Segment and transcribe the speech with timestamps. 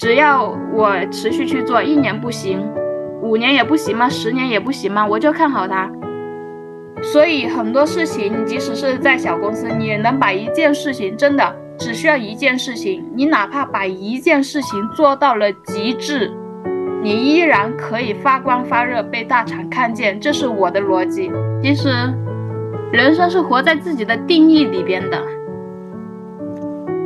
[0.00, 2.66] 只要我持续去做，一年不行，
[3.20, 4.08] 五年也不行吗？
[4.08, 5.06] 十年也不行吗？
[5.06, 5.92] 我就看好它。
[7.02, 16.32] 所以很多事情，你即使是在小公司，你能把一件事情真的只需要一件事情，你哪怕把一件事情做到了极致，
[17.02, 20.18] 你依然可以发光发热，被大厂看见。
[20.18, 21.30] 这是我的逻辑。
[21.62, 21.90] 其实，
[22.90, 25.22] 人生是活在自己的定义里边的。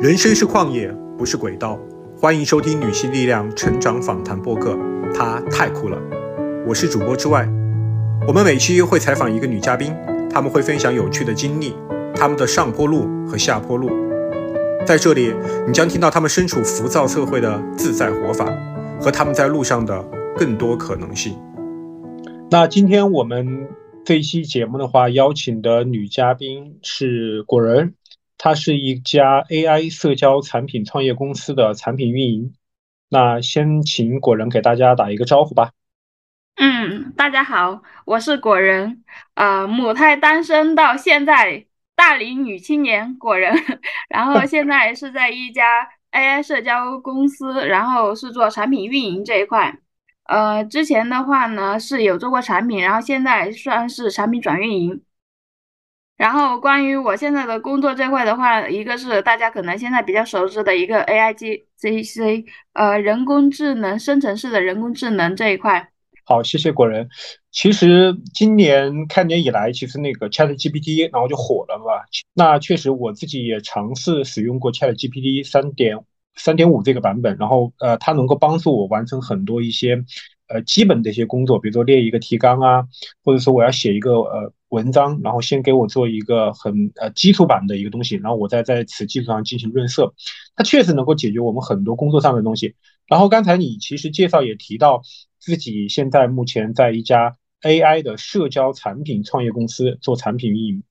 [0.00, 1.76] 人生是旷野，不是轨道。
[2.24, 4.78] 欢迎收听女性力量成长访谈播客，
[5.14, 5.98] 她太酷了。
[6.66, 7.46] 我是主播之外。
[8.26, 9.94] 我们每期会采访一个女嘉宾，
[10.30, 11.74] 他们会分享有趣的经历，
[12.14, 13.90] 他们的上坡路和下坡路。
[14.86, 15.34] 在这里，
[15.66, 18.50] 你将听到他们身处浮躁社会的自在活法，
[18.98, 20.02] 和他们在路上的
[20.34, 21.36] 更多可能性。
[22.50, 23.68] 那今天我们
[24.02, 27.92] 这一期节目的话，邀请的女嘉宾是果仁，
[28.44, 32.52] 它是一家 AI 社交产品创业公司的产品运营。
[33.08, 35.70] 那先请果仁给大家打一个招呼吧。
[36.56, 41.64] 嗯，大家好，我是果仁，呃，母胎单身到现在，
[41.96, 43.54] 大龄女青年果仁，
[44.10, 49.78] 然后现在是在一家 AI 社交公司，然后是做产品运营这一块，
[50.24, 55.00] 呃，之前的话呢是有做过产品，然后现在算是产品转运营。
[56.16, 65.90] 然后关于我现在的工作这块的话，一个是大家可能现在比较熟知的一个 AI G C C，呃，人工智能生成式的人工智能这一块。
[66.26, 67.08] 好，谢谢果仁。
[67.50, 72.02] 其实今年开年以来，其实那个 Chat GPT 然后就火了嘛。
[72.32, 75.98] 那确实我自己也尝试使用过 Chat GPT 三点
[76.36, 80.02] 三点五这个版本，然后呃，它能够帮助我完成很多一些
[80.48, 82.86] 呃基本的一些工作，比如说列一个提纲啊，
[83.22, 90.14] 或者说我要写一个呃文章，然后先给我做一个很呃基础版的一个东西，然后我再在此基础上进行润色。
[90.56, 92.74] 它确实能够解决我们很多工作上的东西。
[93.06, 95.02] 然后刚才你其实介绍也提到。
[95.44, 100.82] 自己现在目前在一家 AI 的社交产品创业公司做产品运营。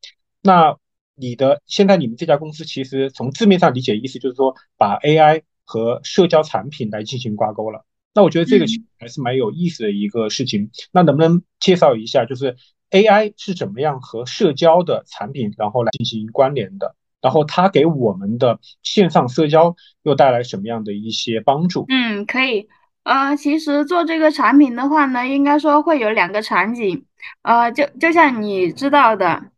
[0.44, 0.78] 那
[1.16, 7.84] 你的现在你们这家公司其实从字面上理解意思就是说把 AI 和社交产品来进行挂钩了。
[8.13, 8.66] 那我觉得这个
[9.00, 10.69] 还是蛮有意思的一个事情。
[10.91, 12.56] 那能不能介绍一下，就是
[12.91, 16.96] AI 是怎么样和社交的产品然后来进行关联的？
[17.22, 21.85] 然后它给我们的线上社交又带来什么样的一些帮助？
[21.88, 22.68] 嗯，可以。
[23.03, 27.06] 呃，其实做这个产品的话呢，应该说会有两个场景。
[27.41, 29.52] 呃，就就像你知道的，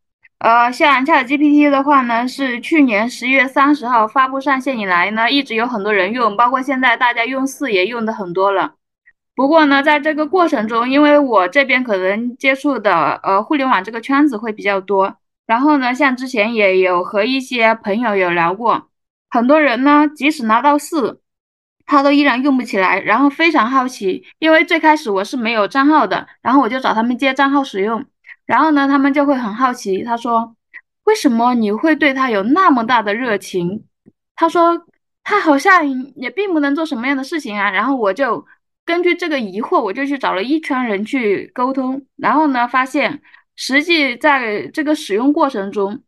[0.45, 8.75] 呃，像 ChatGPT 的话呢，是去年十一月三十号发布上线以来呢，一直有很多人用，包括现在大家用四也用的很多了。
[9.35, 15.15] 不过呢，在这个过程中，因为我这边可能接触的呃互联网这个圈子会比较多，
[15.47, 18.89] 然后呢，像之前也有和一些朋友有聊过，
[19.31, 21.21] 很多人呢，即使拿到四。
[21.87, 28.05] 他都依然用不起来，然后非常好奇，因为最开始我是没有账号的，然后我就找他们借账号使用，
[28.45, 30.55] 然后呢，他们就会很好奇，他说
[31.05, 33.85] ：“为什么你会对他有那么大的热情？”
[34.35, 34.85] 他说
[35.23, 35.83] ：“他好像
[36.15, 38.45] 也并不能做什么样的事情啊。”然后我就
[38.85, 43.21] 根据这个疑惑，我就去找了一圈人去沟通，然后呢，发现
[43.55, 46.03] 实际在这个使用过程中，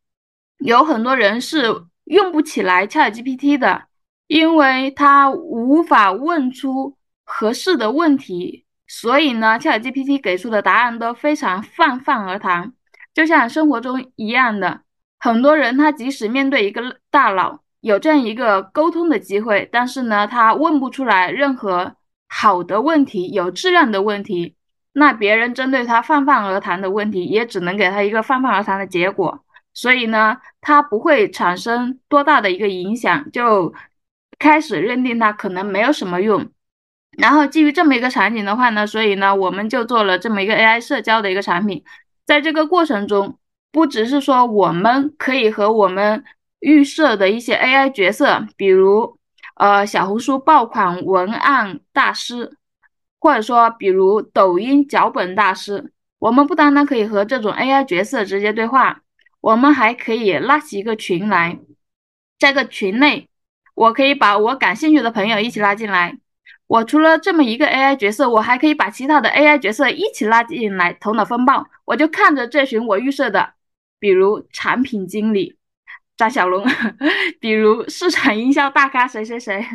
[0.60, 1.64] 有很多人是
[2.06, 3.84] 用不起来 ChatGPT 的。
[4.28, 12.74] 因为他无法问出合适的问题，所以呢，ChatGPT 给出的答案都非常泛泛而谈，
[13.14, 14.82] 就像生活中一样的。
[15.20, 21.96] 很多人他即使面对一个大佬，有这样一个沟通的机会，但是呢，他问不出来任何
[22.28, 24.56] 好的问题、有质量的问题，
[24.94, 29.44] 那别人针对他泛泛而谈的问题，也只能给他一个泛泛而谈的结果，
[29.74, 33.74] 所以呢，他不会产生多大的一个影响，就。
[34.40, 36.48] 开始认定他可能没有什么用，
[37.18, 41.84] 然后基于这么一个场景的话呢，所以呢，我们就做了这么一个 AI 社交的一个产品。
[42.26, 43.40] 在这个过程中，
[43.72, 46.24] 不只是说我们可以和我们
[46.60, 49.18] 预设的一些 AI 角色，比如
[49.56, 52.56] 呃小红书爆款文案大师，
[53.20, 59.02] 或者说比如抖音脚本大师，我们不单单可以和这种 AI 角色直接对话，
[59.42, 61.58] 我们还可以拉起一个群来，
[62.38, 63.28] 在个群内。
[63.74, 66.18] 我可以把我感兴趣的朋友一起拉进来。
[66.68, 71.66] 我除了这么一个 AI 角色，我还可以把其他的 AI 角色一起拉进来，头脑风暴。
[71.86, 73.54] 我就看着这群我预设的，
[74.00, 75.58] 比如产品经理
[76.18, 76.66] 张小龙，
[77.40, 79.66] 比如市场营销大咖谁谁谁，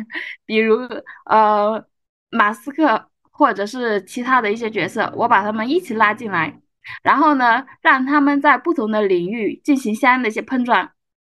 [0.45, 0.87] 比如
[1.25, 1.83] 呃
[2.29, 6.59] 马斯克，或者是其他的一些角色，我把他们一起拉进来，
[7.01, 10.91] 然后呢，让他们在不同的领域进行相应的一些碰撞，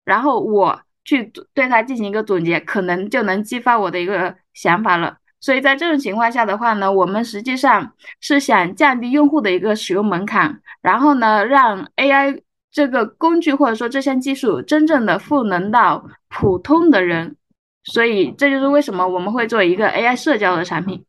[0.04, 0.82] 然后我。
[1.08, 1.22] 去
[1.54, 5.18] 对它进行一个总结，可能就能激发我的一个想法了。
[5.40, 12.40] 所以在这种情况下的话呢，我们实际上是想降低用户的一个使用门槛，然后呢，让 AI
[12.70, 17.36] 这个工具或者说这项技术真正的赋能到普通的人。
[17.84, 21.04] 所以这就是为什么我们会做一个 AI 社交的产品。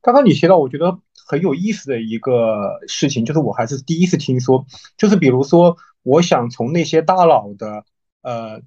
[0.00, 4.64] 刚刚你提到，我觉得很有意思的一个事情，就是我还是第一次听说，
[4.96, 7.84] 就是比如说，我想从那些大佬的
[8.22, 8.62] 呃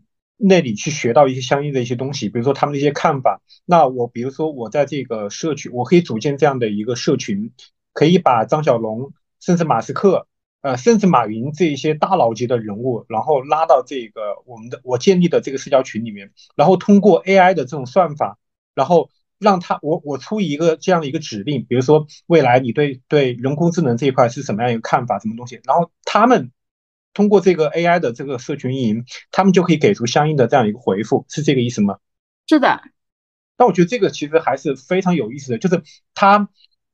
[0.45, 3.42] 那里去学到一些相应的一些东西，比如说他们的一些看法。
[3.66, 7.51] 那我比如说我在这个社群，我可以组建这样的一个社群，
[7.94, 10.28] 可以把张小龙，甚至马斯克，
[10.62, 18.38] 呃，甚至马云这一些大佬级的人物，然后拉到这个我们的我建立的这个社交群里面，然后通过 AI 的这种算法，
[18.75, 19.10] 然后。
[19.40, 26.51] 让他我我出一个这样的一个指令，比如说未来你对对人工智能这一块是什么样一个看法，什么东西，然后他们
[27.13, 31.98] 通过这个 AI 的这个社群运营，他们就可以给出相应的这样一个回复，是这个意思吗？
[32.48, 32.81] 是的。
[33.57, 35.83] 那我觉得这个其实还是非常有意思的，就是
[36.13, 36.50] 他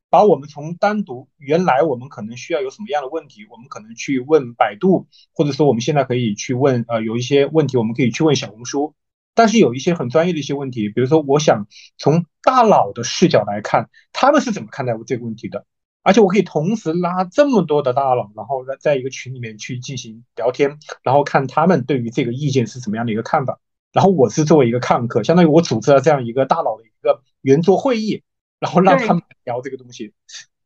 [0.10, 8.96] 把我们从单独原来我们可能需要有什么样的问题，我们可能去问百度，或者说我们现在可以去问呃有一些问题，我们可以去问小红书。
[9.36, 11.68] 但是有一些很专业的一些问题，比如说，我想
[11.98, 15.66] 从大佬的视角来看，他们是怎么看待这个问题的？
[16.04, 23.60] 而且我可以同时拉这么多的大佬，然后在在一个群里面去进行聊天，然后看他们对于这个意见是怎么样的一个看法。
[23.92, 28.24] 然后我是作为一个看客，相当于我组织了这样一个大佬的一个圆桌会议，
[28.60, 30.14] 然后让他们聊这个东西。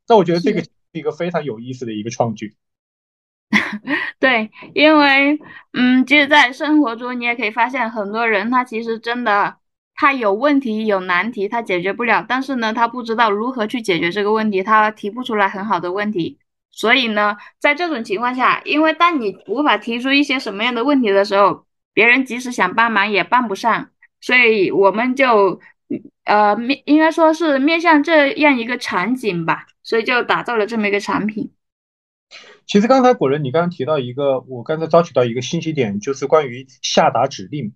[0.08, 2.56] 那我觉得这个是一个非常有意思的一个创举。
[4.20, 5.40] 对，因为，
[5.74, 9.56] 嗯，其实，在生活中，你也可以发现，很多人他其实真的，
[9.96, 16.40] 他有问题、有难题，他解决不了，但是呢，他不知道如何去解决这个问题，他提不出来很好的问题。
[16.72, 23.92] 所以呢，在这种情况下，因为当你无法提出一些什么样的问题的时候，别人即使想帮忙也帮不上。
[24.20, 25.60] 所以我们就，
[26.24, 31.52] 呃，面应该说是面向这样一个场景吧，所以就打造了这么一个产品。
[32.66, 37.74] 其实刚才果仁，你刚刚提到一个，我刚才抓取到一个信息点，就是关于下达指令。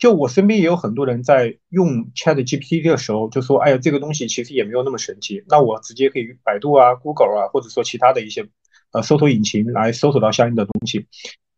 [0.00, 8.48] 就我身边也有很多人在用 Chat GPT 的时候，就说：“哎呀，这个东西其实也没有那么神奇。”那我直接可以百度啊、Google 啊，或者说其他的一些
[8.92, 11.06] 呃搜索引擎来搜索到相应的东西。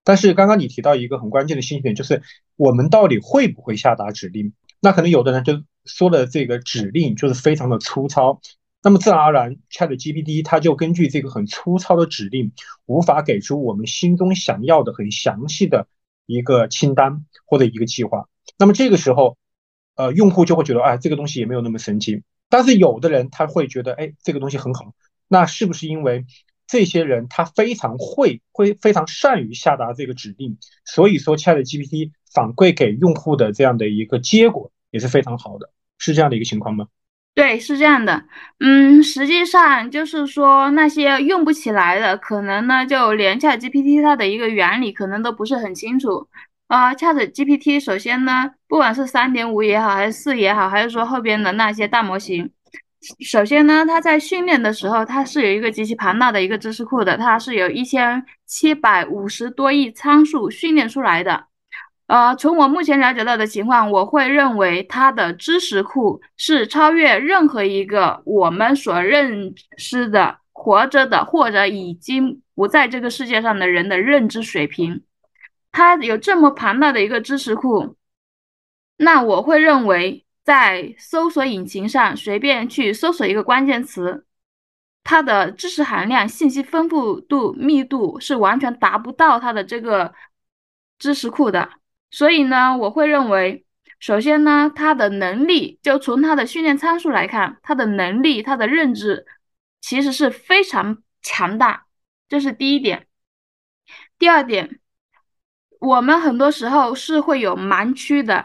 [0.02, 2.20] 但是刚刚你提到一个很关键的信息点，就是
[2.56, 4.52] 我们到底会不会下达指令？
[4.80, 8.40] 那可能有的人就说的这个指令就是非常的粗糙。
[8.82, 12.50] 那么自然而然，Chat GPT 它就根据这个很粗糙的指令，
[12.86, 15.86] 无法给出我们心中想要的很详细的
[16.26, 18.28] 一个清单或者一个计划。
[18.58, 19.36] 那么这个时候，
[19.96, 22.22] 呃，用户就会觉得，哎，这个东西也没有那么神奇。
[22.48, 24.94] 但是有的人他会觉得，哎，这个东西很好。
[25.28, 26.26] 那是不是因为
[26.66, 36.88] 这些人他非常会，会非常善于下达这个指令，所以说 Chat GPT 反馈给用户的这样的一个结果也是非常好的，是这样的一个情况吗？
[37.34, 38.24] 对，是这样的，
[38.60, 46.28] 嗯，实际上就是说那些用不起来的，可能呢就连 Chat GPT 它的一个原理可能都不是很清楚
[46.68, 46.94] 啊。
[46.94, 52.50] Chat GPT 首先呢，不管是三点五也好，还是四也好，还是说后边的那些大模型，
[53.24, 61.46] 首先呢，它在训练的时候，它是有一个极其庞大的一个知识库的，它是有一千七百五十多亿参数训练出来的。
[62.12, 75.02] 呃，从我目前了解到的情况，我会认为它的知识库是超越任何一个我们所认识的活着的或者已经不在这个世界上的人的认知水平。
[75.70, 77.96] 它有这么庞大的一个知识库，
[78.98, 84.26] 那我会认为在搜索引擎上随便去搜索一个关键词，
[85.02, 90.12] 它的知识含量、信息丰富度、密度是完全达不到它的这个
[90.98, 91.70] 知识库的。
[92.12, 93.64] 所以呢，我会认为，
[93.98, 99.26] 首先呢，他的能力就从他的训练参数来看，他的能力、他的认知
[99.80, 101.86] 其实是非常强大，
[102.28, 103.06] 这是第一点。
[104.18, 104.78] 第二点，
[105.80, 108.44] 我们很多时候是会有盲区的。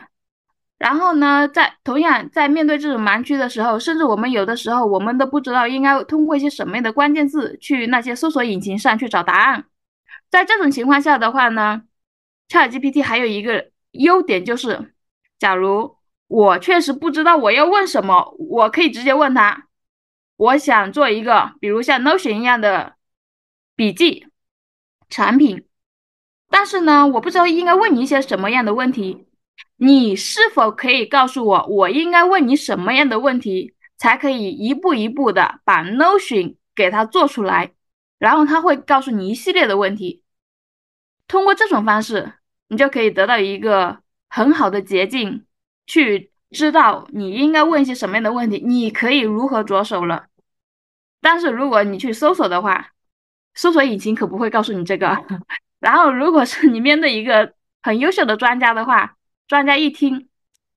[0.77, 9.65] 然后呢，在同样在面对这种盲区的时候，甚至我们有的时候我们都不知道应该通过一些什么样的关键字去那些搜索引擎上去找答案。
[10.29, 11.81] 在这种情况下的话呢
[12.49, 14.93] ？ChatGPT 还有一个优点就是，
[15.39, 19.67] 假如我确实不知道我要问什么，我可以直接问他，
[20.35, 22.95] 我想做一个比如像 Notion 一样的
[23.75, 24.27] 笔记
[25.09, 25.65] 产品，
[26.49, 29.27] 但是呢，我不知道应该问你一些什么样的问题，
[29.77, 37.73] 你是否可以告诉我，我应该问你什么样的问题，才可以一步一步的把 Notion 给它做出来，
[38.19, 40.23] 然后他会告诉你一系列的问题。
[41.27, 42.33] 通过这种方式，
[42.67, 45.45] 你就可以得到一个很好的捷径
[45.85, 50.27] 去知道你应该问一些什么样的问题，你可以如何着手了。
[51.21, 52.89] 但是如果你去搜索的话，
[53.53, 55.17] 搜索引擎可不会告诉你这个。
[55.79, 59.15] 然后，如果是你面对一个很优秀的专家的话，
[59.47, 60.27] 专家一听，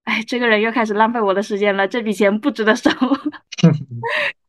[0.04, 2.90] 哎，这个人又开始浪费我的时间了，这笔钱不值得收。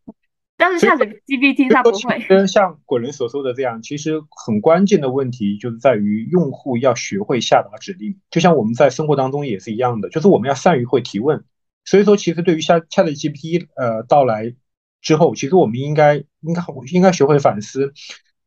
[0.61, 2.23] 但是 ChatGPT 它不会。
[2.29, 11.43] 跟像滚轮所说的这样，其实很关键的问题就是在于用户要学会下达指令，就像我们在生活当中也是一样的，就是我们要善于会提问。
[11.83, 14.53] 所以说，其实对于下 Chat GPT 呃到来
[15.01, 16.61] 之后，其实我们应该应该
[16.93, 17.91] 应该学会反思，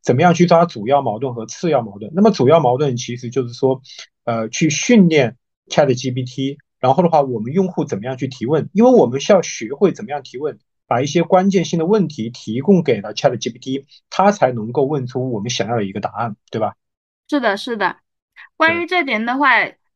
[0.00, 2.12] 怎么样去抓主要矛盾和次要矛盾。
[2.14, 3.83] 那么主要矛盾其实就是说，
[4.23, 5.37] 呃，去训练
[5.68, 8.71] Chat GPT，然后的话，我们用户怎么样去提问？
[8.73, 10.61] 因为我们需要学会怎么样提问。
[10.95, 16.75] 把一些关键性的问题提供给了 Chat GPT，它才能够问出我们想要的一个答案，对吧？
[17.29, 17.97] 是的，是的。
[18.57, 19.49] 关于这点的话，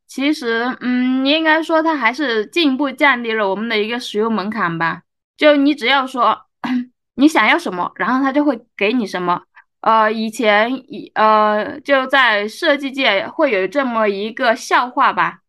[0.07, 5.03] 其实，嗯，应该说它还是进一步降低了我们的一个使用门槛吧。
[5.37, 6.47] 就你只要说
[7.15, 9.43] 你想要什么，然后它就会给你什么。
[9.79, 15.39] 呃，以前以呃就在设计界会有这么一个笑话吧，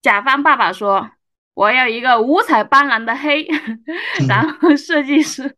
[0.00, 1.10] 甲方爸爸说。
[1.54, 3.46] 我要一个五彩斑斓的黑，
[4.28, 5.56] 然后设计师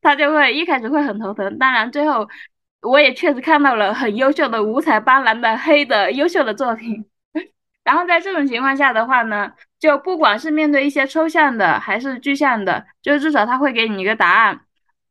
[0.00, 2.28] 他就会一开始会很头疼，当然最后
[2.82, 7.04] 我也确实看到了很优秀的五彩斑斓的黑的优秀的作品。
[7.84, 14.60] 然后在这种情况下的话呢，就不管是面对一些抽象的还是具象的，就至少他会给你一个答案。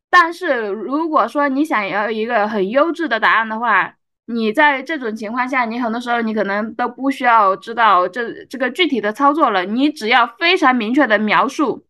[0.10, 3.96] 但是如果说你想要一个很优质的答案的话，
[4.28, 11.86] 你在这种情况下，你很多时候你可能都不需要知道这这个具体的操作了，你只要非常明确的描述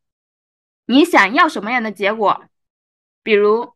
[0.86, 2.44] 你想要什么样的结果。
[3.24, 3.74] 比如，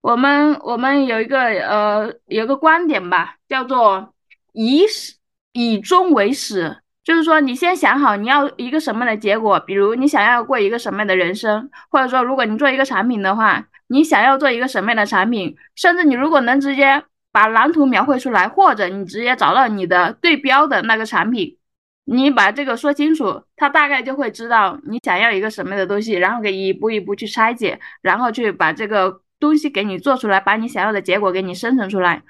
[0.00, 4.14] 我们我们有一个呃有个观点吧，叫做
[4.52, 5.14] 以始
[5.52, 17.04] 以终为始，就是说你先想好你要一个什么样的结果，比如你想要过一个什么样的人生，或者说如果你做一个产品的话，你想要做一个什么样的产品，甚至你如果能直接。
[17.32, 21.56] 把蓝图描绘出来，或者你直接找到你的对标的那个产品，
[22.04, 32.22] 你把这个说清楚，他大概就会知道你想要一个什么样的东西，然后给一步一步去拆解，然后去把这个东西给你做出来，把你想要的结果给你生成出来。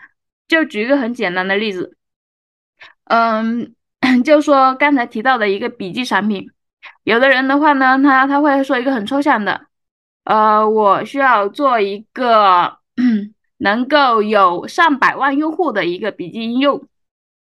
[0.48, 1.96] 就举一个很简单的例子，
[3.04, 3.74] 嗯，
[4.24, 6.50] 就说刚才提到的一个笔记产品，
[7.04, 9.66] 有的人的话呢，他他会说一个很抽象的，
[10.24, 12.78] 呃，我需要做一个。
[13.62, 16.88] 能够有上百万用户的一个笔记应用，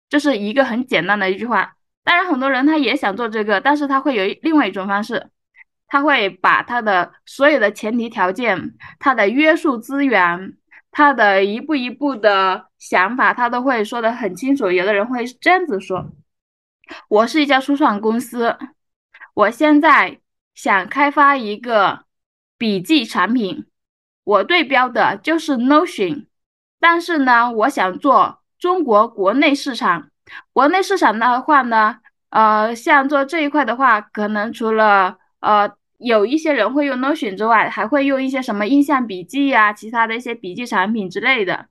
[0.09, 1.77] 这是一个很简单的一句话。
[2.03, 5.31] 当然，很多人他也想做这个，但是他会有另外一种方式，
[5.87, 10.57] 他会把他的所有的前提条件、他的约束资源、
[10.91, 14.73] 他的一步一步的想法，他都会说得很清楚。
[14.73, 16.11] 有的人会这样子说
[17.09, 18.57] ：“我是一家初创公司，
[19.35, 20.19] 我现在
[20.53, 22.07] 想开发一个
[22.59, 23.67] 笔记产品。”
[24.29, 26.27] 我对标的就是 Notion，
[26.79, 30.11] 但是呢，我想做中国国内市场。
[30.53, 31.97] 国内市场的话呢，
[32.29, 41.69] 呃，像做这一块的话，可能除了呃有一些人会用 Notion 之外，还会用一些什么印象笔记呀，其他的一些笔记产品之类的。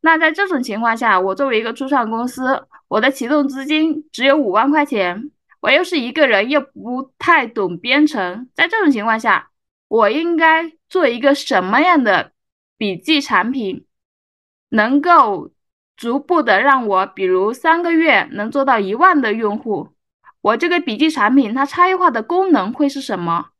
[0.00, 9.50] 那在这种情况下，我作为一个初创公司，我的启动资金只有五万块钱，我又是一个人，又不太懂编程，在这种情况下，
[9.86, 10.72] 我应该。
[10.90, 12.32] 做一个什么样的
[12.76, 13.86] 笔记产品，
[14.68, 15.52] 能够
[15.96, 19.94] 逐步的让我，比如三个月能做到一万的用户？
[20.42, 23.50] 我这个笔记产品它差异化的功能会是什么？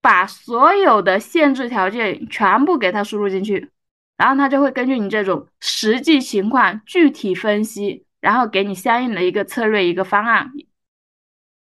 [0.00, 3.70] 把所有的限制条件全部给它输入进去，
[4.16, 10.52] 然后它就会根据你这种实际情况具体分析，然后给你相应的一个策略一个方案。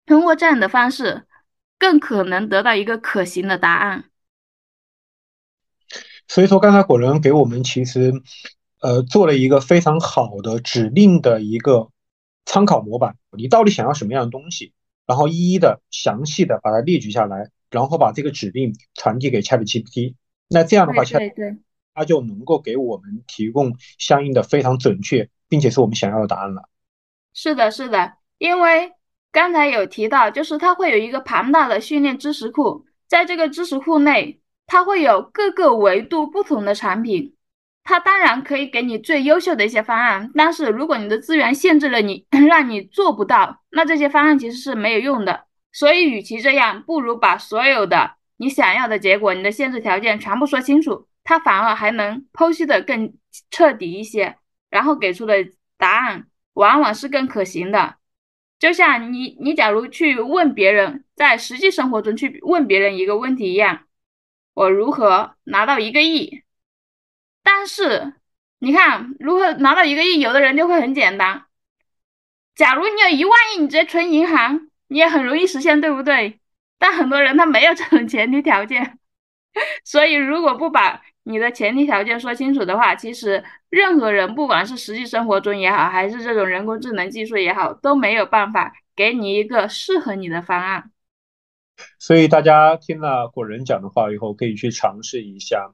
[0.06, 1.26] 通过这样的方式，
[1.80, 4.11] 更可能得到一个可行的答案。
[6.32, 8.14] 所以说，刚才果仁给我们其实，
[8.80, 11.90] 呃，做了一个非常好的指令的一个
[12.46, 13.18] 参考模板。
[13.38, 14.72] 你到底想要什么样的东西？
[15.06, 20.16] 然后一一的详细的把它列举下来，然后把这个指令传递给 ChatGPT。
[20.48, 21.58] 那这样的话，Chat
[21.94, 26.70] 它就能够给我们提供相应的非常准确，并且是我们想要的答案了。
[27.34, 28.94] 是的，是的，因为
[29.34, 34.38] 刚才有提到，就是它会有一个庞大的训练知识库，在这个知识库内。
[34.72, 37.36] 它会有各个维度不同的产品，
[37.84, 45.44] 它当然可以给你最优秀的一些方案，但是如果你的资源限制了你， 让你做不到，那这些方案其实是没有用的。
[45.74, 53.14] 所以，与其这样，不如把所有的你想要的结果、你的限制条件全部说清楚，它反而还能剖析的更
[53.50, 54.38] 彻底一些，
[54.70, 55.36] 然后给出的
[55.78, 57.96] 答案往往是更可行的。
[58.58, 63.82] 就像你你假如去问别人，在实际生活中去问别人一个问题一样，
[64.54, 66.44] 我如何拿到一个亿？
[67.44, 68.14] 但是
[68.60, 71.46] 你看，如何拿到一个亿，有的人就会很简单。
[72.56, 76.40] 假如你有一万亿，你直接存银行，你也很容易实现，对不对？
[76.78, 79.00] 但很多人他没有这种前提条件，
[79.86, 90.91] 所以如果不把你的前提条件说清楚的话，其实任何人，不管是实际生活中也好，还是这种人工智能技术也好，都没有办法给你一个适合你的方案。
[92.00, 95.74] 所以大家听了果仁讲的话以后，可以去尝试一下，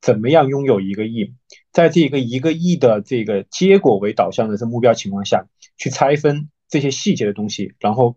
[0.00, 1.34] 怎么样拥有一个亿，
[1.72, 8.16] 在这个一个亿的这个结果为导向的这目标情况下去拆分这些细节的东西，然后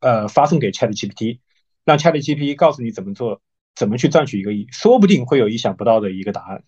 [0.00, 1.40] 呃发送给 ChatGPT，
[1.84, 3.40] 让 ChatGPT 告诉你怎么做。
[3.76, 4.66] 怎么去赚取一个亿？
[4.72, 6.64] 说不定会有意想不到的一个答案，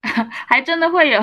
[0.48, 1.22] 还真的会有。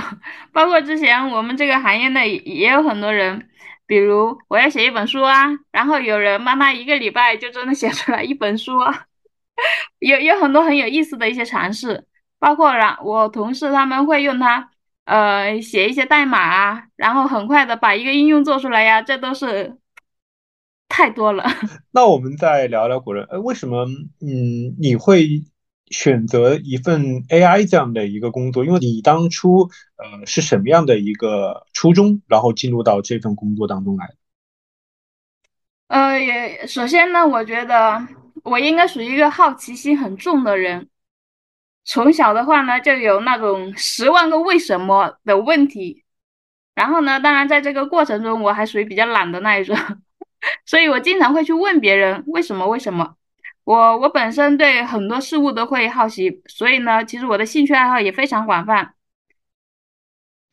[0.54, 3.50] 包括之前我们这个行业内也有很多人，
[3.88, 9.06] 比如我要写一本书啊，然后有人帮他一个礼拜就真的写出来一本书啊，
[10.00, 12.06] 有有很多很有意思的一些尝试。
[12.40, 14.70] 包括让我同事他们会用它，
[15.06, 19.78] 呃，写一些代码啊，然后很快的把一个应用做出来呀，这都是。
[20.90, 21.44] 太多了。
[21.92, 23.86] 那我们再聊聊古人，呃，为什么，
[24.22, 25.44] 嗯，你会
[25.92, 28.66] 选择一份 AI 这样的一个工作？
[28.66, 34.14] 因为你当初，呃，是什么样的一个初衷，然后进入到这份工作当中来？
[35.88, 38.08] 呃，也首先呢，我觉得
[38.44, 40.90] 我应该属于一个好奇心很重的人。
[41.86, 46.04] 从小的话呢，就有那种十万个为什么的问题。
[46.76, 49.76] 然后呢，当然在这个过程中，我还属于比较懒的那一种。
[50.66, 52.68] 所以我经常会去问别人为什么？
[52.68, 53.16] 为什么？
[53.68, 58.94] 我我本身对很多事物都会好奇，所以呢，其实我的兴趣爱好也非常广泛。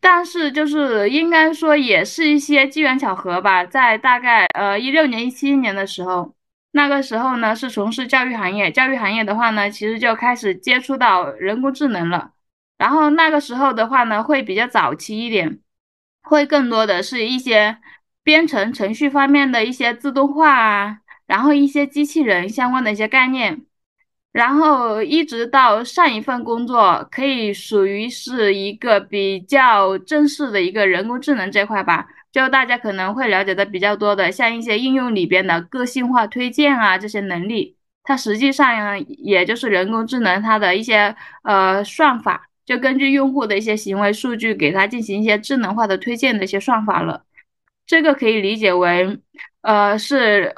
[0.01, 6.35] 但是就是应该说也是一些机缘巧合吧，在大概呃一六年、一七年的时候，
[6.73, 12.33] 那个时候呢是从事教育行业，教育行业的话呢，其实就开始接触到人工智能了。
[12.79, 15.61] 然后那个时候的话呢，会比较早期一点，
[16.23, 17.79] 会更多的是一些。
[18.25, 23.65] 编程程序方面的一些自动化啊，然后一些机器人相关的一些概念，
[24.33, 32.07] 然后一直到上一份工作，可以属于是一个比较正式的一个人工智能这块吧。
[32.33, 47.25] 就大家可能会了解的比较多的，像一些应用里边的个性化推荐啊这些能力，它实际上也就是人工智能它的一些呃算法，就根据用户的一些行为数据，给它进行一些智能化的推荐的一些算法了。
[47.87, 49.17] 这个可以理解为，
[49.61, 50.53] 呃，是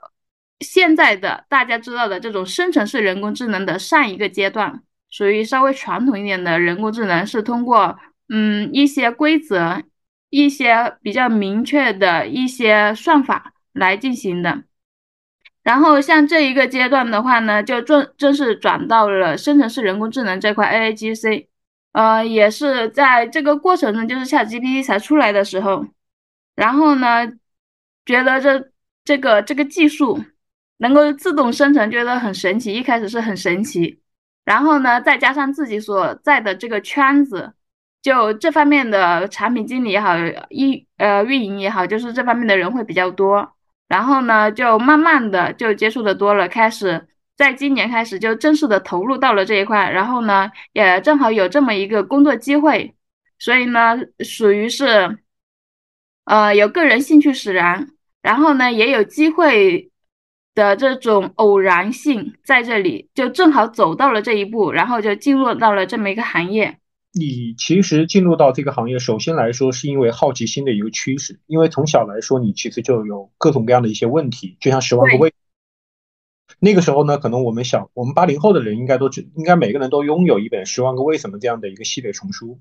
[0.61, 9.83] 现在的大家知道的这种生成式人工智能的上一个阶段，属于稍微传统一点的人工智能，是通过嗯一些规则、
[10.31, 14.63] 一些比较明确的一些算法来进行的。
[15.63, 21.49] 然后像这一个阶段的话呢，就正正式转到了生成式人工智能这块 AIGC，
[21.93, 25.85] 呃，也是在这个过程中，就是 ChatGPT 才出来的时候。
[26.55, 27.27] 然后呢，
[28.05, 28.71] 觉得这
[29.05, 30.25] 这个这个技术
[30.79, 32.73] 能够自动生成，觉得很神奇。
[32.73, 34.01] 一开始是很神奇，
[34.45, 37.55] 然后呢，再加上自己所在的这个圈子，
[38.03, 40.17] 就这方面的产品经理也好，
[40.51, 43.53] 运呃运营也好，就是这方面的人会比较多。
[43.89, 49.91] 然后呢，就慢慢的就接触的多了，开始在今年开始就正式的投入到了这一块。
[49.91, 52.95] 然后呢，也正好有这么一个工作机会，
[53.39, 55.19] 所以呢，属于是。
[56.27, 57.87] 呃，有个人兴趣使然，
[58.21, 59.93] 然后呢，也有机会
[60.57, 66.79] 的这种偶然性在这里，就正好走到了这一步，然后就进入到了这么一个行业。
[67.13, 75.33] 你其实进入到这个行业，首先来说是因为好奇心的一个驱使，因为从小来说，你其实就有各种各样的一些问题，就像十万个为。
[76.59, 82.59] 那个时候呢，可能我们小，我们八零后的人应该都知，应该每个人都拥有一本《十万个为什么》这样的一个系列丛书。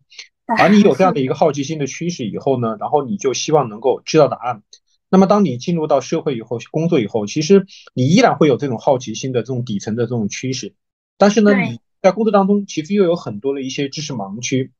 [0.60, 4.64] 而你有这样的 一个好奇心的驱使以后呢，然后你就希望能够知道答案。
[5.10, 10.74] 那么当你进入到社会以后，工作以后，其实你依然会有这种好奇心的这种底层的这种趋势。
[11.18, 14.72] 但是呢，你在工作当中其实又有很多的一些知识盲区。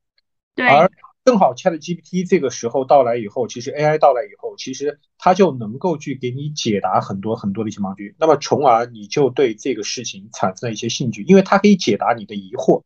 [0.54, 0.66] 对。
[0.68, 0.90] 而
[1.24, 8.14] 正好 ChatGPT 这个时候到来以后，其实 AI 到来以后，其实它就能够去给你解答很多很多的一些盲区。
[8.18, 12.82] 那么从而你就对这个事情产生了一些兴趣，因为它可以解答你的疑惑。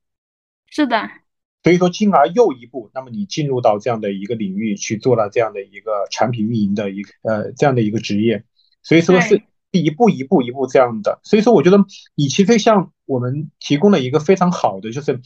[0.66, 1.10] 是的。
[1.62, 8.44] 所以说，进而又一步，那么你进入到这样的一个领域去做了这样的一个产品运营的一个呃这样的一个职业，
[8.82, 11.20] 所以说是一步一步一步这样的。
[11.22, 15.20] 所以说，我觉得你其实像我们提供了一个非常好的，就是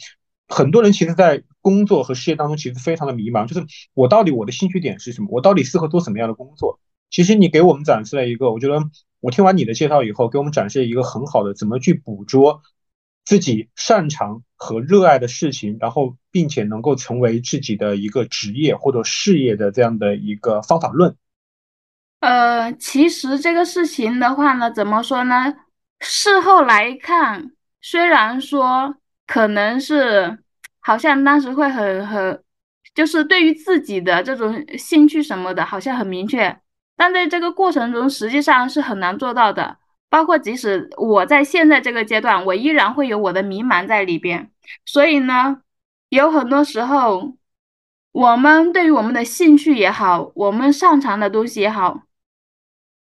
[0.49, 5.29] 很多人其实，在工作和事业当中其实非常的迷茫，就是我到底我的兴趣点是什么？
[5.31, 6.81] 我到底适合做什么样的工作？
[7.11, 8.83] 其实你给我们展示了一个，我觉得
[9.21, 12.61] 我听完你的介绍以后，给我们展示了一个很好的怎么去捕捉
[13.25, 21.17] 自己擅长和热爱的事情，然后并且能够成为自己的一个职业或者事业的这样的一个方法论。
[22.21, 25.55] 呃，其实这个事情的话呢，怎么说呢？
[26.01, 30.39] 事后来看，虽然说可能是
[30.81, 32.43] 好像当时会很很，
[32.95, 36.59] 就是对于自己的这种兴趣什么的，好像很明确，
[36.97, 39.79] 但在这个过程中，实际上是很难做到的。
[40.15, 44.53] 包括即使我在现在这个阶段，我依然会有我的迷茫在里边。
[44.85, 45.61] 所以呢，
[46.09, 47.37] 有很多时候，
[48.13, 52.05] 我们对于我们的兴趣也好，我们擅长的东西也好。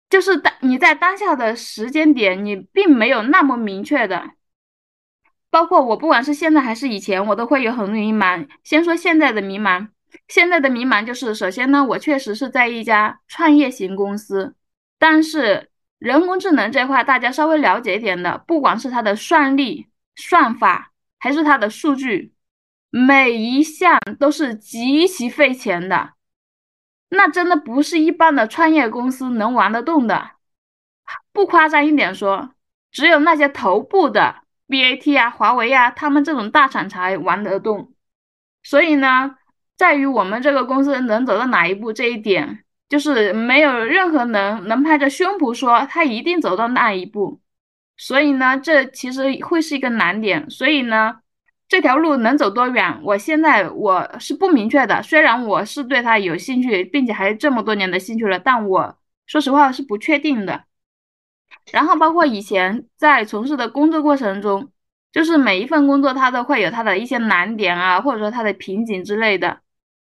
[0.10, 4.32] 就是当你在当下的时间点，你并没有那么明确的，
[5.52, 8.48] 包括我，不管是现在还是以前，我都会有很迷茫。
[8.63, 9.89] 先说现在的迷茫，
[10.28, 14.56] 现在的迷茫就是，首先呢，我确实是在一家创业型公司，
[14.98, 15.70] 但是
[16.06, 22.32] 人工智能这块大家稍微了解一点的，不管是它的算力、算法，还是它的数据，
[22.91, 26.13] 每一项都是极其费钱的。
[27.10, 30.34] 那真的不是一般的创业公司能玩得动的，
[31.34, 32.52] 不夸张一点说，
[32.91, 37.91] 只有那些头部的 BAT 啊、华为啊，他们这种大厂才玩得动。
[38.62, 39.38] 所以呢，
[39.76, 47.39] 在于我们这个公司能走到哪一步这一点，就是没有任何能能拍着胸脯说他一定走到那一步。
[47.98, 50.50] 所以呢，这其实会是一个难点。
[50.50, 51.19] 所以呢。
[51.67, 53.00] 这条路能走多远？
[53.02, 55.02] 我现在我是不明确的。
[55.02, 58.95] 虽然我是对他有兴趣，并且还这么多年的兴趣了，但我
[59.26, 60.65] 说实话是不确定的。
[61.71, 64.71] 然后包括以前在从事的工作过程中，
[65.12, 69.62] 就是每一份工作它都会有它的一些难点啊，或者说它的瓶颈之类的。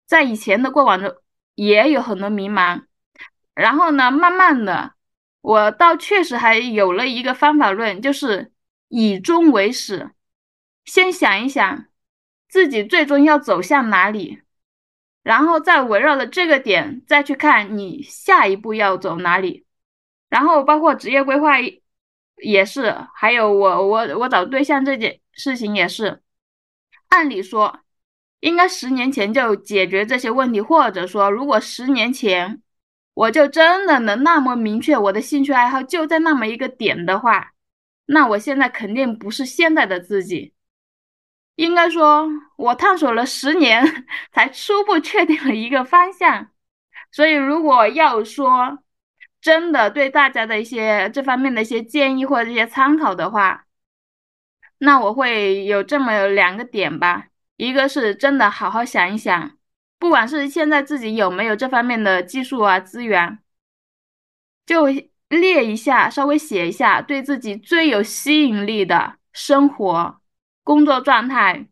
[0.07, 1.13] 在以前的过往中
[1.55, 2.83] 也有很多迷茫。
[3.53, 4.93] 然后呢，慢慢的，
[5.41, 8.51] 我倒确实还有了一个方法论，就是
[8.87, 10.11] 以终为始。
[10.85, 11.85] 先想一想，
[12.49, 14.41] 自己最终要走向哪里，
[15.21, 19.65] 然后再围绕着这个点再去看你下一步要走哪里，
[20.29, 21.57] 然后包括职业规划
[22.37, 26.23] 也是，还有我我我找对象这件事情也是，
[27.09, 27.80] 按理说
[28.41, 32.61] 应该十年前就解决这些问题，或者说如果十年前
[33.13, 37.53] 我就真的能那么明确我的兴趣爱好就在那么一个点的话，
[38.05, 40.53] 那我现在肯定不是现在的自己。
[41.55, 46.49] 应该说，我探索了十年， 才初步确定了一个方向。
[47.11, 48.79] 所以，如果要说
[49.41, 53.65] 真的对大家的一些这方面的一些建议或者一些参考的话，
[54.79, 57.27] 那我会有这么两个点吧。
[57.61, 59.55] 一个是真的好好想一想，
[59.99, 63.37] 不管是现在自己有没有这方面的技术啊资源，
[64.65, 64.87] 就
[65.29, 70.19] 列一下，稍微写一下，对自己最有吸引力的生活。
[70.63, 71.67] 工作状态，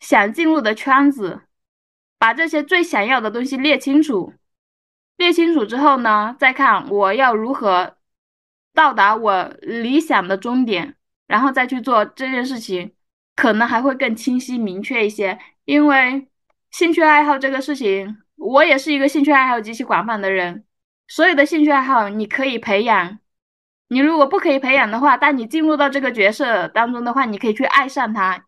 [0.00, 1.40] 想进入的圈子，
[2.18, 4.34] 把这些最想要的东西列清楚。
[5.16, 7.96] 列清楚之后呢，再看我要如何
[8.74, 10.94] 到达我理想的终点，
[11.26, 12.94] 然后再去做这件事情，
[13.36, 15.38] 可能还会更清晰明确一些。
[15.64, 16.26] 因为
[16.70, 20.64] 兴趣爱好这个事情，我也是一个兴趣爱好极其广泛的人。
[21.06, 23.18] 所有的兴趣爱好你可以培养。
[23.88, 28.46] 你如果不可以培养的话，当你进入到这个角色当中的话，你可以去爱上他，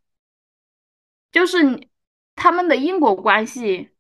[1.30, 1.88] 就是
[2.34, 3.90] 他们的因果关系，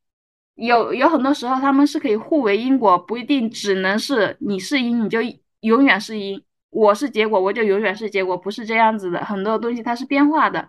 [0.56, 5.20] 有有很多时候他们是可以互为因果，不一定只能是你是因你就
[5.60, 10.68] 永远是因，我是结果我就永远是结果，不是这样子的，很多东西它是变化的。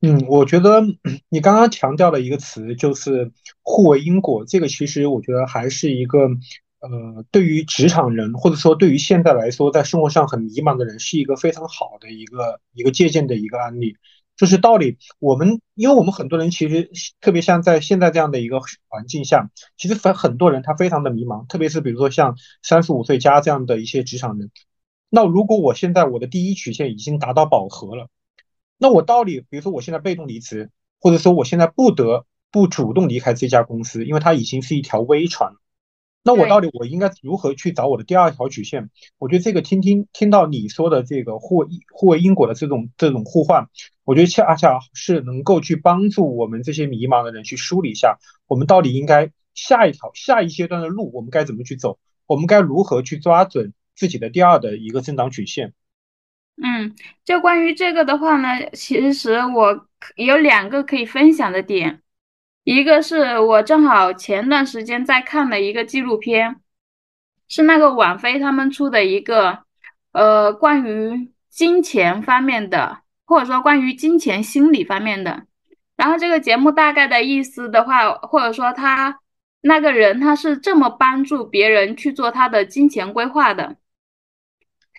[0.00, 0.82] 嗯，我觉得
[1.28, 3.32] 你刚刚强调的一个词就是
[3.62, 6.28] 互为因果，这个其实我觉得还是一个。
[6.82, 13.98] 呃，对于职场人，或者说对于现在来说，在生活上很迷茫的人，是一个非常好的一个一个借鉴的一个案例。
[14.34, 24.50] 就是道理，我们因为我们很多人其实特别像在现在这样的一个环境下，其实很很多人他非常的迷茫，特别是比如说像三十五岁加这样的一些职场人。
[25.10, 28.08] 那如果我现在我的第一曲线已经达到饱和了，
[28.82, 35.52] 那我到底，比如说我现在被动离职，或者说我现在不得不主动离开这家公司，因为它已经是一条微船。
[36.22, 38.88] 那我到底我应该如何去找我的第二条曲线？
[39.18, 43.68] 我觉得这个听听听到你说的这个互互为因果的这种这种互换，
[44.04, 51.98] 我觉得恰恰是能够去帮助我们这些迷茫的人去梳理一下，我们到底应该下一条下一阶段的路，我们该怎么去走？
[52.26, 55.74] 我们该如何去抓准自己的第二的一个增长曲线？
[56.62, 56.94] 嗯，
[57.24, 62.02] 就关于这个的话呢，其实我有两个可以分享的点。
[62.64, 66.56] 一个是我正好前段时间在看的一个纪录片，
[67.48, 69.64] 是那个网飞他们出的一个，
[70.12, 75.46] 呃，关于金钱方面的，或者说关于金钱心理方面的。
[75.96, 79.20] 然后这个节目大概的意思的话，或者说他
[79.62, 83.76] 那个人他是这么帮助别人去做他的金钱规划的。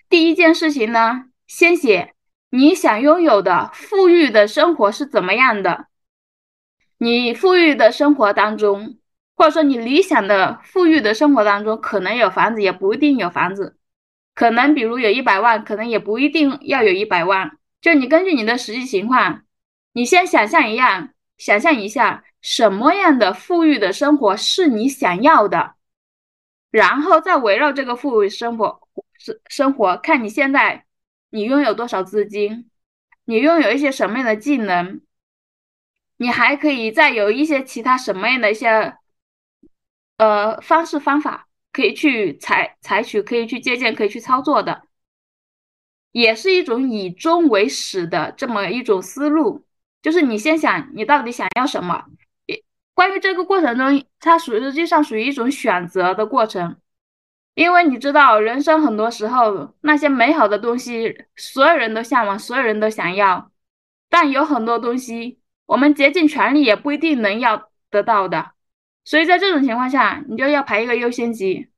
[0.08, 2.14] 第一件事情呢，先写
[2.48, 5.86] 你想拥有的富裕的生活是怎么样的。
[6.96, 8.96] 你富裕的生活当中，
[9.36, 13.74] 或者说你理想的富裕的生活当中，可能有房子，也不一定有房子；
[14.34, 17.58] 可能比如有一百万，可能也不一定要有一百万。
[17.82, 19.42] 就你根据你的实际情况，
[19.92, 25.74] 你先想象一样，想象一下什么样的富裕的生活是你想要的，
[26.70, 28.88] 然后再围绕这个富裕生活
[29.18, 30.86] 生生活，看你现在
[31.32, 32.68] 你拥有多少资金，
[33.24, 35.00] 你拥有一些什么样的技能。
[36.18, 38.96] 你还可以再有一些其他什么样的一些
[40.18, 44.82] 呃方式方法可以去采采取，可以去借鉴，可以去操作的，
[46.12, 49.64] 也是一种以终为始的这么一种思路。
[50.02, 52.04] 就是你先想你到底想要什么，
[52.94, 56.76] 关于这个过程中，它属实际上属于一种选择的过程，
[57.54, 63.50] 因为你知道人生很多时候那些美好的东西，所有人都向往，所有人都想要，
[64.08, 65.38] 但有很多东西。
[65.66, 68.52] 我们竭尽全力也不一定能要得到的，
[69.04, 71.68] 所以在这种情况下，你就要排一个优先级。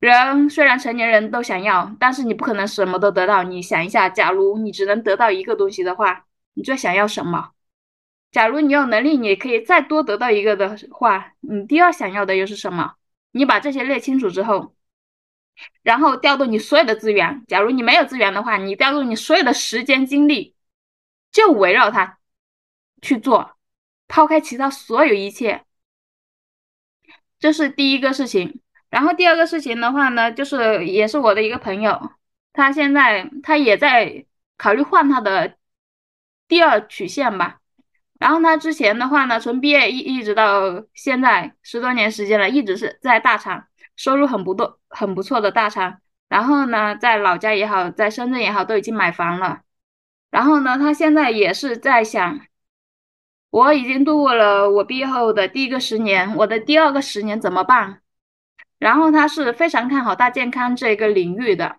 [0.00, 3.42] 人虽然成年人都想要，但是你不可能什么都得到。
[3.42, 7.50] 你想一下，假如你只能得到一个东西的话，你最想要什么？
[8.32, 12.94] 假如你有能力，你可以再多得到一个的话，你第二想要的又是什么？
[13.34, 14.74] 你把这些列清楚之后，
[15.82, 17.44] 然后调动你所有的资源。
[17.48, 20.54] 假如你没有资源的话，你调动你所有的时间精力，
[21.30, 22.18] 就围绕它。
[23.02, 23.58] 去做，
[24.08, 25.66] 抛开其他所有一切，
[27.38, 28.62] 这是第一个事情。
[28.88, 32.12] 然后第二个事情的话呢，就是也是我的一个朋友，
[32.54, 34.24] 他现在他也在
[34.56, 35.58] 考虑换他的
[36.48, 37.60] 第二曲线吧。
[38.18, 46.00] 然后他之前的话呢，从毕业一一直到现在十多年时间了，一直是在大厂，收入很不多很不错的大厂。
[46.28, 49.62] 然后呢，在老家也好，在深圳也好，都已经买房了。
[50.30, 52.40] 然后呢，他现在也是在想。
[53.50, 58.00] 我已经度过了我毕业后的第一个十年，我的第二个十年怎么办？
[58.78, 61.76] 然后他是非常看好大健康这个领域的，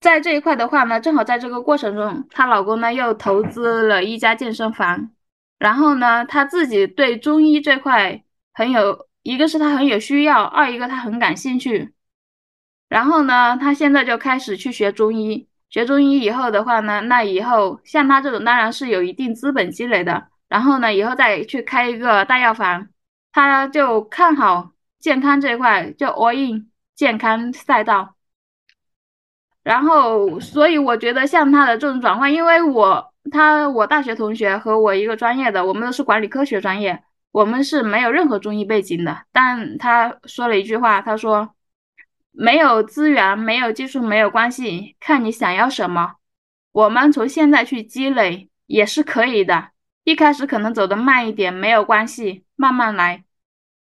[0.00, 5.10] 在这一块的话呢，正好在这个过程中，她老公呢又投资了一家健身房，
[5.58, 11.92] 然后呢，她自己对中医这块很有，一个是她很有需要，二一个她很感兴趣，
[12.88, 15.48] 然后呢，她现在就开始去学中医。
[15.68, 22.88] 学中医以后的话呢，那以后像他这种当然是有一定资本积累的，然后呢，以后再去开一个大药房，
[23.32, 28.15] 他就看好健康这一块，就 all in 健康赛道。
[29.66, 37.02] 然后，所以我觉得像他的这种转换，因为我他我大学同学和我一个专业的，我们都是管理科学专业，
[37.32, 41.50] 我们是没有任何中医背景的，但他说了一句话，他说。
[42.38, 46.16] 没有资源，没有技术，没有关系，看你想要什么。
[46.72, 49.70] 我们从现在去积累也是可以的。
[50.04, 53.24] 一开始可能走得慢一点，没有关系，慢慢来。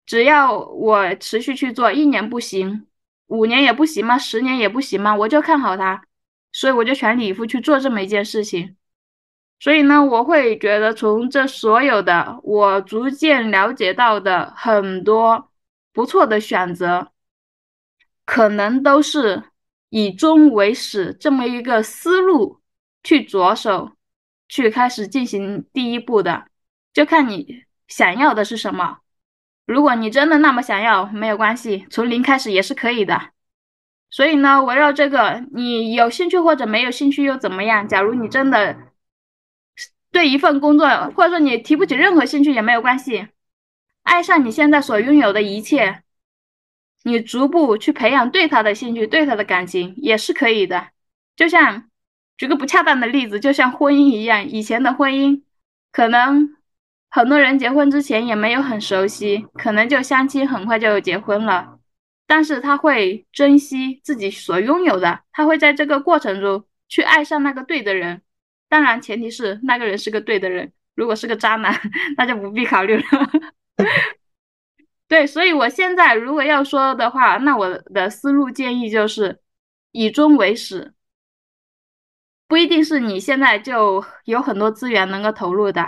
[0.06, 2.86] 只要我持续去做，一年不行，
[3.26, 4.18] 五年也不行吗？
[4.18, 5.14] 十年也不行吗？
[5.14, 6.04] 我就看好它，
[6.52, 8.76] 所以我就全力以赴去做这么一件事情。
[9.58, 15.50] 所以呢，我会觉得从这所有的我逐渐了解到的很多
[15.92, 17.12] 不错的选择。
[18.24, 19.44] 可能都是
[19.88, 22.60] 以终为始这么一个思路
[23.04, 23.92] 去着手，
[24.48, 26.48] 去开始进行第一步的，
[26.92, 28.98] 就看你想要的是什么。
[29.66, 33.30] 如果你真的那么想要，没有关系，从零开始也是可以的。
[34.08, 37.86] 所以呢，围绕这个，你有兴趣或者没有兴趣又怎么样？
[37.86, 38.76] 假如你真的
[40.10, 43.28] 对一份工作，或者说你提不起任何兴趣也没有关系，
[44.04, 46.02] 爱上你现在所拥有的一切。
[47.02, 50.88] 你逐步去培养对他的兴趣，对他的感情也是可以的。
[51.36, 51.88] 就像
[52.36, 55.42] 举个不恰当的例子，就像婚姻一样，以前的婚姻
[55.92, 56.56] 可能
[57.10, 61.78] 很多人结婚之前也没有很熟悉，可能就相亲很快就结婚了。
[62.26, 68.22] 但是他会珍惜自己所拥有的，他会在这个过程中去爱上那个对的人。
[68.68, 70.72] 当然，前提是那个人是个对的人。
[70.96, 71.78] 如果是个渣男，
[72.16, 73.02] 那就不必考虑了。
[75.06, 79.38] 对，所以我现在如果要说的话，那我的思路建议就是
[79.92, 80.94] 以终为始，
[82.48, 85.86] 不一定是你现在就有很多资源能够投入的，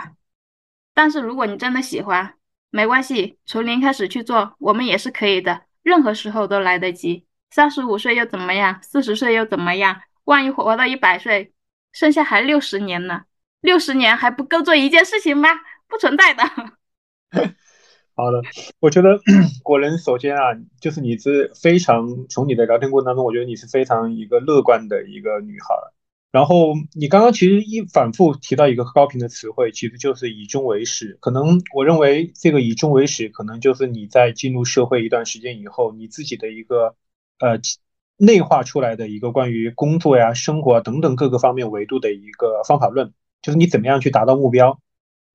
[0.98, 2.34] 但是如果你真的喜欢，
[2.70, 7.24] 没关系，从零开始去做，我们也是可以的，任何时候都来得及。
[7.50, 8.80] 三十五岁又怎么样？
[8.82, 10.00] 四十岁又怎么样？
[10.24, 11.52] 万一活到一百岁，
[11.92, 13.22] 剩下还六十年呢？
[13.61, 15.48] 六十年还不够做一件事情吗？
[15.87, 16.42] 不存在的。
[18.16, 18.42] 好的，
[18.80, 19.20] 我觉得
[19.62, 20.46] 果仁首先啊，
[20.80, 25.76] 就是你是非常从你的聊天过程当中，我觉得你是非常一个乐观的一个女孩。
[26.38, 31.18] 然后你刚刚其实一反复提到一个高频的词汇，其实就是以终为始。
[31.20, 36.94] 可能我认为这个以终为始，可能就是你在进入社会一段时间以后，你自己的一个
[37.40, 37.59] 呃
[38.16, 44.79] 内化出来的一个关于工作呀、生活等等各个方面维度的一个方法论，就是你怎么样去达到目标。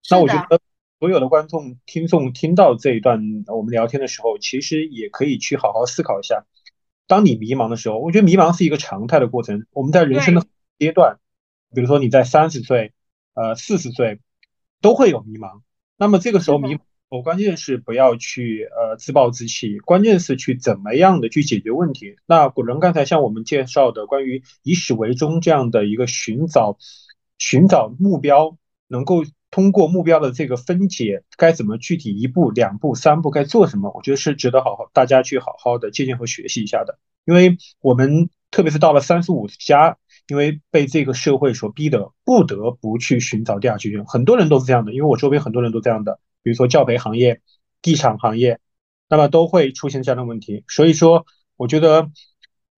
[0.09, 0.61] 那我觉得。
[1.01, 6.45] 所有的观众、听众听到这一段我们聊天的时候，其实也可以去好好思考一下：
[7.07, 9.65] 当你迷茫的时候，我觉得迷茫是一个常态的过程。
[9.73, 10.45] 我们在人生的
[10.79, 11.19] 阶段，
[11.73, 12.93] 比如说你在三十岁、
[13.33, 14.19] 呃四十岁，
[14.81, 15.61] 都会有迷茫。
[15.97, 16.77] 那么这个时候迷，
[17.09, 22.15] 我关键是不要去呃自暴自弃，关键是去怎么样的去解决问题。
[22.25, 26.77] 那古人刚才向我们介绍的关于以始为终这样的一个寻找、
[27.37, 28.57] 寻找目标，
[28.87, 29.23] 能够。
[29.53, 33.91] 通过目标的这个分解，该怎么具体一步、两步、三步该做什么？
[33.93, 36.97] 我觉得是值得好好大家去好好的借鉴和学习一下的。
[37.23, 44.05] 因为我们特别是到了三十五加，因为被这个社会所逼的，不得不去寻找第二志愿。
[44.05, 47.41] 很多人都是这样的，因为我周边很多人都这样的，比如说教培行业、
[47.81, 48.59] 地产行业，
[49.09, 50.63] 那么都会出现这样的问题。
[50.67, 51.25] 所以说，
[51.57, 52.09] 我觉得。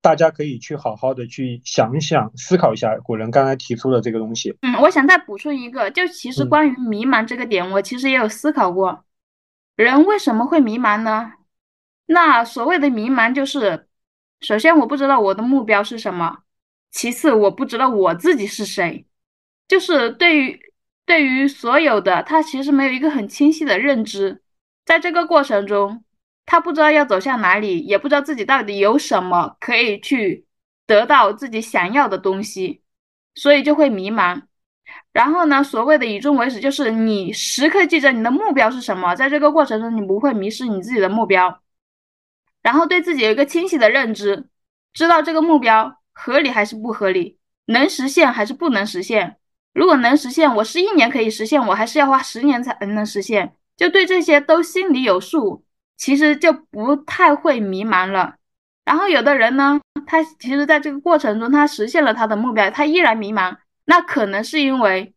[0.01, 4.55] 大家可以去好好的去想一想、思考一下古人刚才提出的这个东西。
[4.62, 9.03] 嗯，我想再补充一个，就其实关于迷茫这个点，我其实也有思考过，
[9.75, 11.31] 人为什么会迷茫呢？
[12.05, 13.88] 那所谓的迷茫就是，
[14.41, 16.38] 首先我不知道我的目标是什么，
[16.95, 19.05] 其次我不知道我自己是谁，
[19.67, 20.60] 就是对于
[21.05, 24.41] 对于所有的他其实没有一个很清晰的认知，
[24.86, 26.01] 在这个过程中。
[26.47, 30.45] 他不知道要走向哪里，也不知道自己到底有什么可以去
[30.86, 32.84] 得到自己想要的东西，
[33.34, 34.43] 所以就会迷茫。
[35.12, 41.63] 然后呢，所谓的以终为始，就是你时刻记着你的目标是什么，在这个过程中你不会迷失你自己的目标，
[42.62, 44.47] 然后对自己有一个清晰的认知，
[44.93, 49.38] 知道这个目标合理还是不合理，能实现还是不能实现。
[49.73, 55.63] 如果能实现，我是一年可以实现，我还是要花十年才能实现，就对这些都心里有数。
[55.97, 58.36] 其实就不太会迷茫了。
[58.84, 63.56] 然后有的人呢，他其实在这个过程中，他实现了他的目标，他依然迷茫。
[63.86, 65.13] 那可能是因为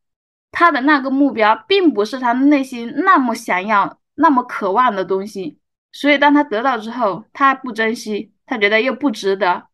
[0.53, 5.59] 他的那个目标并不是他内心那么想要、那么渴望的东西，
[5.91, 9.67] 所以当他得到之后，他不珍惜，他觉得又不值得，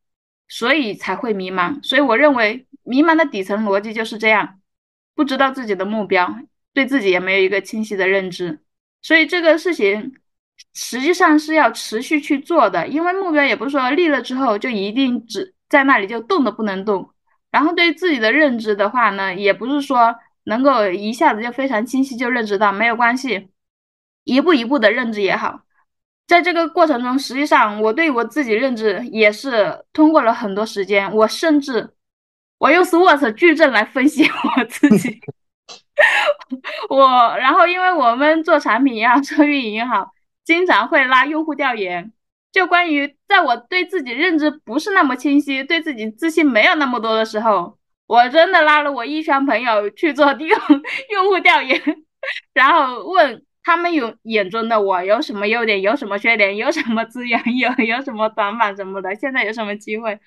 [0.54, 1.82] 所以才会迷茫。
[1.82, 4.60] 所以我认为，迷茫的底层逻辑就是这样：
[5.16, 6.38] 不知道自己的目标，
[6.72, 8.60] 对自己也没有一个清晰的认知，
[9.02, 10.14] 所以这个事情。
[10.72, 17.10] 实际上是要持续去做的，因为目标也不是说立了之后就一定只在那里就动都不能动。
[17.50, 20.14] 然后对自己的认知的话呢，也不是说
[20.44, 23.48] 能够一下子就非常清晰就认知到，没有关系，
[24.22, 25.63] 一步一步的认知也好。
[26.26, 31.90] 在这个过程中，实际上我对我自己认知也是通过了很多时间，我甚至
[32.58, 34.24] 我用 SWOT 矩阵来分析
[34.56, 35.20] 我自己。
[36.88, 40.10] 我然后因为我们做产品也好，做运营也好。
[40.44, 42.12] 经常会拉用户调研，
[42.52, 50.58] 就关于在我对自己认知不是那么清晰，对自己自信没有那么多的时候，我真的拉了我一圈朋友去做 用
[51.12, 51.80] 用户调研，
[52.52, 60.20] 然后问他们有眼中的我有什么优点，有什么缺点，有什么资源，有有什么短板什么的，现在有什么机会，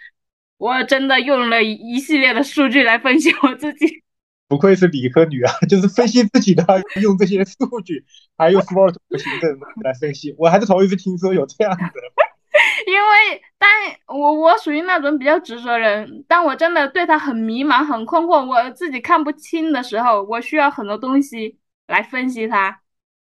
[0.58, 4.04] 我真的用了一系列的数据来分析我自己。
[4.50, 6.66] 不愧是理科女啊， 就是分析自己的，
[7.02, 8.04] 用这些数据，
[8.38, 10.34] 还用 SWOT 行政来分析。
[10.38, 11.84] 我还是头一次听说有这样的。
[12.88, 13.70] 因为当
[14.18, 22.80] 我我属于那种比较执着人，当我真的对他很迷茫、很困惑，我自己看不清的时候，我需要很多东西来分析它。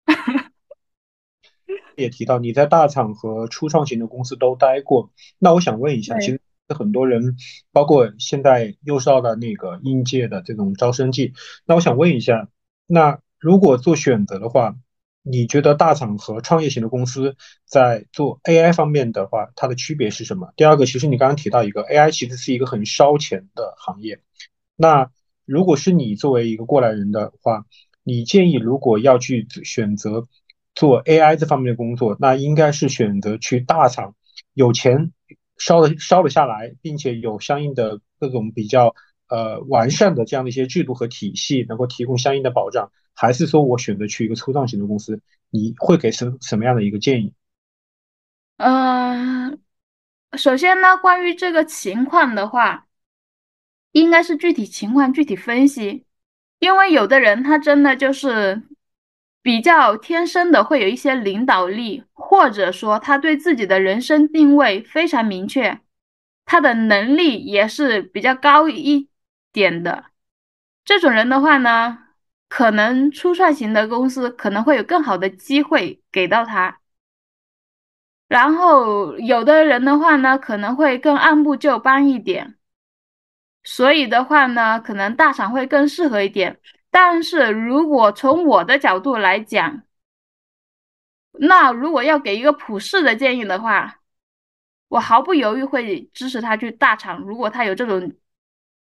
[1.95, 6.41] 也提到你在大厂和初创型的公司都待过，那我想问一下，其实。
[6.69, 7.35] 很多人，
[7.71, 11.33] 包括现在又到了那个应届的这种招生季，
[11.65, 12.47] 那我想问一下，
[12.87, 14.75] 那如果做选择的话，
[15.21, 20.53] 你觉得大厂和创业型的公司在做 AI 方面的话，它的区别是什么？
[20.55, 24.21] 第二个，其实你刚刚提到一个 AI，其实是一个很烧钱的行业。
[24.77, 25.11] 那
[25.45, 27.65] 如果是你作为一个过来人的话，
[28.03, 30.27] 你建议如果要去选择
[30.75, 34.15] 做 AI 这方面的工作，那应该是选择去大厂，
[34.53, 35.11] 有钱。
[35.55, 38.95] 烧的烧了下来，并且有相应的各种比较
[39.29, 45.21] 呃完善的这样的一些制度和体系，能够提供相应的保障，还是说我选择去一个初创型的公司？
[45.51, 47.33] 你会给什什么样的一个建议？
[48.57, 49.59] 嗯，
[50.33, 52.87] 首先呢，关于这个情况的话，
[53.91, 56.03] 应该是具体情况具体分析，
[56.63, 58.61] 因为有的人他真的就是
[59.41, 65.81] 比较天生的会有一些领导力，或者说他对自己的人生定位非常明确，
[66.45, 69.09] 他的能力也是比较高一
[69.51, 70.05] 点的。
[70.85, 71.99] 这种人的话呢，
[72.47, 76.79] 可能初创型的公司可能会有更好的机会给到他。
[78.29, 82.55] 然后有的人的话呢，可能会更按部就班一点，
[83.63, 86.59] 所以的话呢，可能大厂会更适合一点。
[86.91, 89.83] 但是如果从我的角度来讲，
[91.33, 93.99] 那如果要给一个普世的建议的话，
[94.89, 97.19] 我毫不犹豫会支持他去大厂。
[97.19, 98.13] 如果他有这种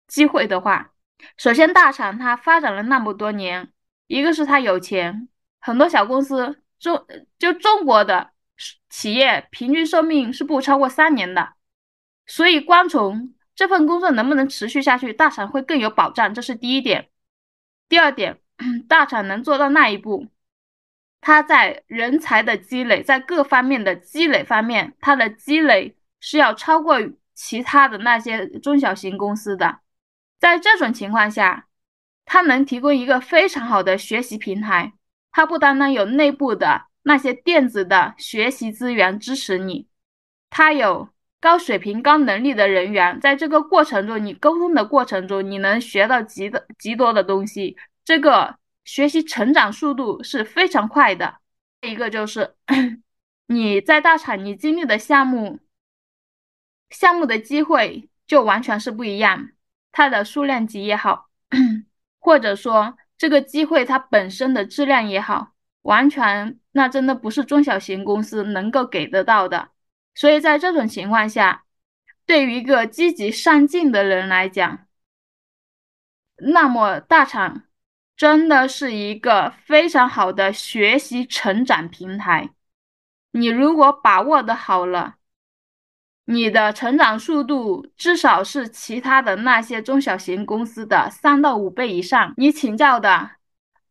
[0.08, 0.92] 机会的话，
[1.38, 3.72] 首先大厂它发展了那么多年，
[4.08, 5.28] 一个是他有钱，
[5.60, 7.06] 很多小公司中
[7.40, 8.32] 就中国的。
[8.90, 11.56] 企业平均寿命是不超过三年的，
[12.26, 17.10] 所以光从这份工作能不能持续下去，大厂会更有保障，这是第一点。
[17.88, 18.40] 第二点，
[18.88, 20.28] 大厂能做到那一步，
[21.22, 26.98] 它在人才的积累，在各方面的积累方面，它的积累是要超过
[27.34, 29.80] 其他的那些中小型公司的。
[30.40, 31.68] 在这种情况下，
[32.26, 34.94] 它能提供一个非常好的学习平台，
[35.32, 36.88] 它不单单有内部的。
[37.08, 39.88] 那些电子的学习资源支持你，
[40.50, 41.08] 他有
[41.46, 51.36] 高水平、高能力的人员，在这个过程中，你沟通的过程中，你能学到极的极多的东西，这个学习成长速度是非常快的。
[51.82, 52.56] 一个就是
[53.46, 55.60] 你在大厂，你经历的项目，
[56.90, 59.50] 项目的机会就完全是不一样，
[59.92, 61.30] 它的数量级也好，
[62.18, 65.52] 或者说这个机会它本身的质量也好。
[65.84, 69.70] 完全，那真的不是中小型公司能够给得到的。
[70.16, 71.66] 所以在这种情况下，
[72.26, 74.88] 对于一个积极上进的人来讲，
[76.38, 77.64] 那么大厂
[78.18, 82.50] 真的是一个非常好的学习成长平台。
[83.32, 85.16] 你如果把握的好了，
[86.26, 92.34] 你的成长速度至少是其他的那些中小型公司的三到五倍以上。
[92.38, 93.32] 你请教的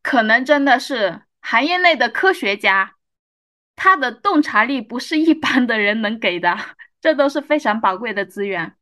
[0.03, 1.21] 可能真的是。
[1.47, 2.94] 行业内的科学家，
[3.77, 6.57] 他的洞察力不是一般的人能给的，
[7.01, 8.75] 这都是非常宝贵的资源。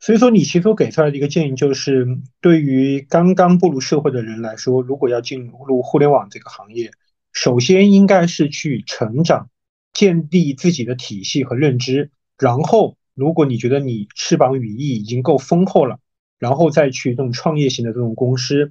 [0.00, 2.06] 所以说，你其实给出来的一个建议就是，
[2.40, 6.92] 对于刚刚步入社会的人来说，如果要进入互联网这个行业，
[7.32, 9.50] 首先应该是去成长，
[9.92, 15.98] 建立自己的体系和认知，然后，如果你觉得你翅膀羽翼已经够丰厚了，
[16.38, 18.70] 然后再去这种创业型的这种公司。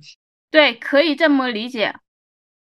[0.49, 1.93] 对，可以这么理解。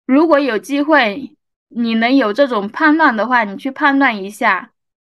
[0.06, 1.36] 如果有机会，
[1.70, 4.72] 你能有这种判断的话，你去判断一下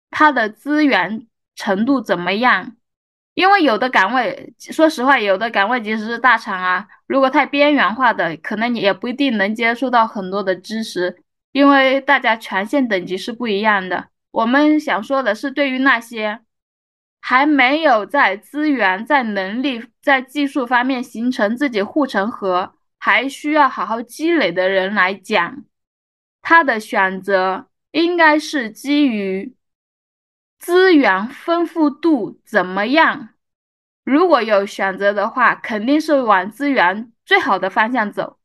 [0.10, 2.76] 它的资源程度怎么样。
[3.34, 14.10] 因为有的岗位，说实话，有的岗位即使是大厂啊，如果太边缘化的，可能你也不一定能接触到很多的知识，因为大家权限等级是不一样的。
[14.32, 16.42] 我们想说的是，对于那些。
[17.24, 22.74] 还没有在资源、在能力、在技术方面形成自己护城河，
[23.04, 25.66] 还需要好好积累的人来讲，
[26.40, 29.56] 他的选择应该是基于
[30.60, 33.30] 资源丰富度怎么样。
[34.04, 38.38] 如果有选择的话，肯定是往资源最好的方向走。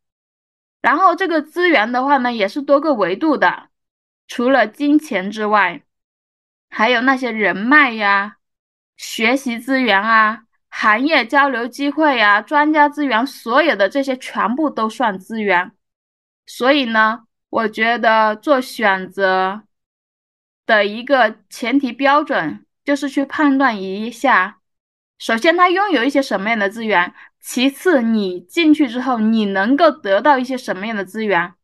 [0.81, 3.69] 然后这个资源的话呢，也是多个维度的，
[4.27, 5.83] 除了金钱之外，
[6.71, 8.39] 还有那些人脉呀。
[8.97, 15.73] 学习资源啊，行业交流机会呀，专家资源，所有的这些全部都算资源。
[16.47, 19.63] 所以呢，我觉得做选择
[20.67, 24.61] 的一个前提标准就是去判断一下，
[25.19, 31.55] 首先他拥有一些什么样的资源，其次你进去之后你能够得到一些什么样的资源。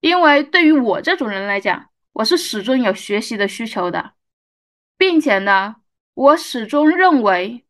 [0.00, 4.12] 因为对于我这种人来讲，我是始终有学习的需求的，
[4.96, 5.76] 并且呢。
[6.16, 7.64] 我始终认为，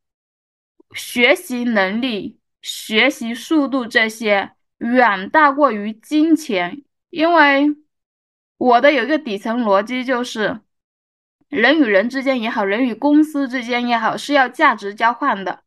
[0.95, 6.83] 学习能力、学习速度这些远大过于金钱。
[7.11, 7.77] 因为
[8.57, 10.61] 我的有一个底层逻辑就是，
[11.49, 15.63] 人与人之间也好，人与公司之间也好，是要价值交换的。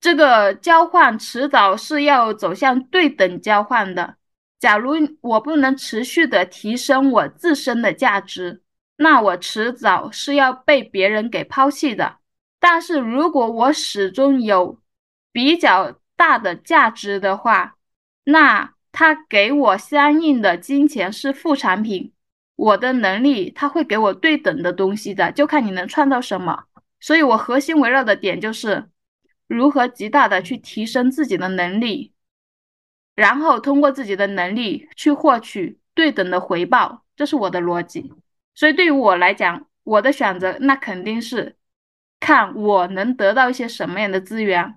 [0.00, 4.16] 这个交换迟早是要走向对等交换的。
[4.58, 8.62] 假如我不能持续的提升我自身的价值，
[8.96, 12.19] 那我迟早是要被别人给抛弃的。
[12.60, 14.78] 但是如果我始终有
[15.32, 17.76] 比较大的价值的话，
[18.24, 22.12] 那他给我相应的金钱是副产品，
[22.56, 26.64] 我的能力他会给我对等的东西的，就看你能创造什么。
[27.00, 28.90] 所以我核心围绕的点就是
[29.46, 32.12] 如何极大的去提升自己的能力，
[33.14, 38.12] 然后通过自己的能力去获取对等的回报，这是我的逻辑。
[38.54, 41.56] 所以对于我来讲，我的选择那肯定是
[42.20, 44.76] 看我能得到一些什么样的资源。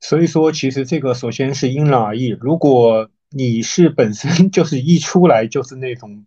[0.00, 2.28] 所以说，其实这个首先是因人而异。
[2.28, 6.24] 如果你是本身就是一出来就是那种，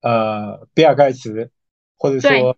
[0.00, 1.50] 呃，比尔盖茨，
[1.98, 2.56] 或者说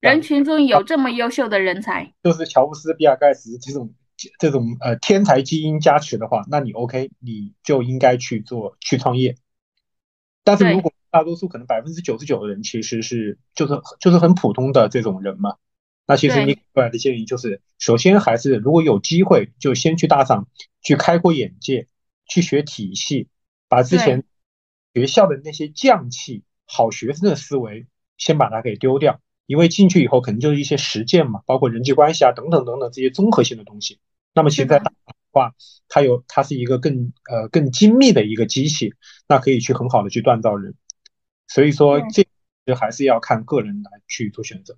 [0.00, 3.94] 人群中有这么优秀的人才，就是乔布斯、比尔盖茨这种
[4.38, 9.36] 这种呃天才基因加持的话，那你 OK，你就应该去做去创业。
[10.44, 15.56] 但是如果大多数可能百分之九十九的人其实是就是就是很普通的这种人嘛。
[16.06, 20.48] 那其实你给出来的建议就是，首先还是如果有机会，就先去大厂
[20.82, 21.88] 去开阔眼界，
[22.26, 23.28] 去学体系，
[23.68, 24.24] 把之前
[24.92, 27.86] 学校的那些匠气、好学生的思维
[28.18, 33.98] 先把它给丢掉，因为进去以后肯定就是一些实践嘛，包括人际关系啊等等等等这些综合性的东西。
[34.34, 35.54] 那么其实在大厂的话，
[35.88, 38.92] 它有它是一个更呃更精密的一个机器，
[39.26, 40.74] 那可以去很好的去锻造人。
[41.46, 42.00] 所以说
[42.66, 44.76] 这还是要看个人来去做选择。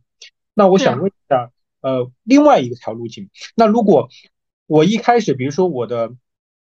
[0.58, 1.50] 那我想问一下，
[1.82, 4.08] 呃，另外一个条路径，那如果
[4.66, 6.14] 我一开始，比如说我的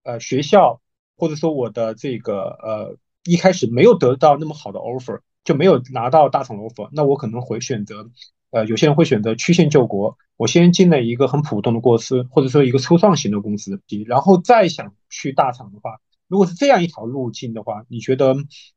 [0.03, 0.82] 呃学校，
[1.17, 8.11] 或者说我的这个呃一开始没有得到那么好的 offer，就没有拿到大厂 offer，那我可能会选择，
[8.51, 18.36] 呃，有些人会选择曲线救国，我先进了一个很普通的公司，或者说一个初创型的公司，然后再想去大厂的话，如果是这样一条路径的话，你觉得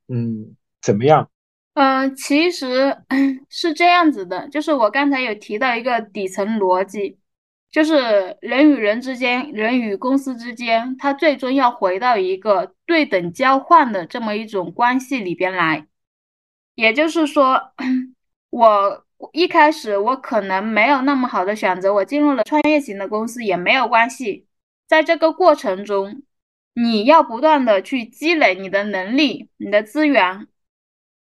[0.09, 1.28] 嗯怎么样？
[1.75, 2.97] 嗯，其实
[3.51, 7.18] 是这样子的，就是我刚才有提到一个底层逻辑，
[7.72, 15.89] 就是人与人之间、人与公司之间，它最终要回到一个对等交换的这么一种关系里边来。
[16.77, 17.72] 也就是说，
[18.51, 24.47] 我一开始我可能没有那么好的选择，我进入了创业型的公司也没有关系。
[24.87, 26.22] 在这个过程中，
[26.75, 30.47] 你要不断的去积累你的能力、你的资源。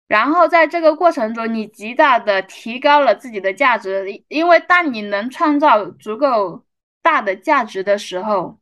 [0.08, 6.64] 然后在这个过程中，你极大的提高了自己的价值，因为当你能创造足够
[7.02, 8.58] 大的价值的时候，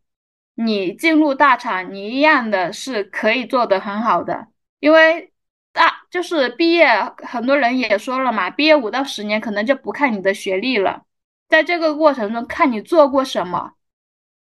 [0.57, 4.49] 你进入大厂，你一样的是可以做得很好的。
[4.81, 5.33] 因为
[5.73, 6.89] 大就是毕业，
[7.19, 11.05] 很多人也说了嘛，毕业五到十年可能就不看你的学历了，
[11.49, 13.75] 在这个过程中看你做过什么。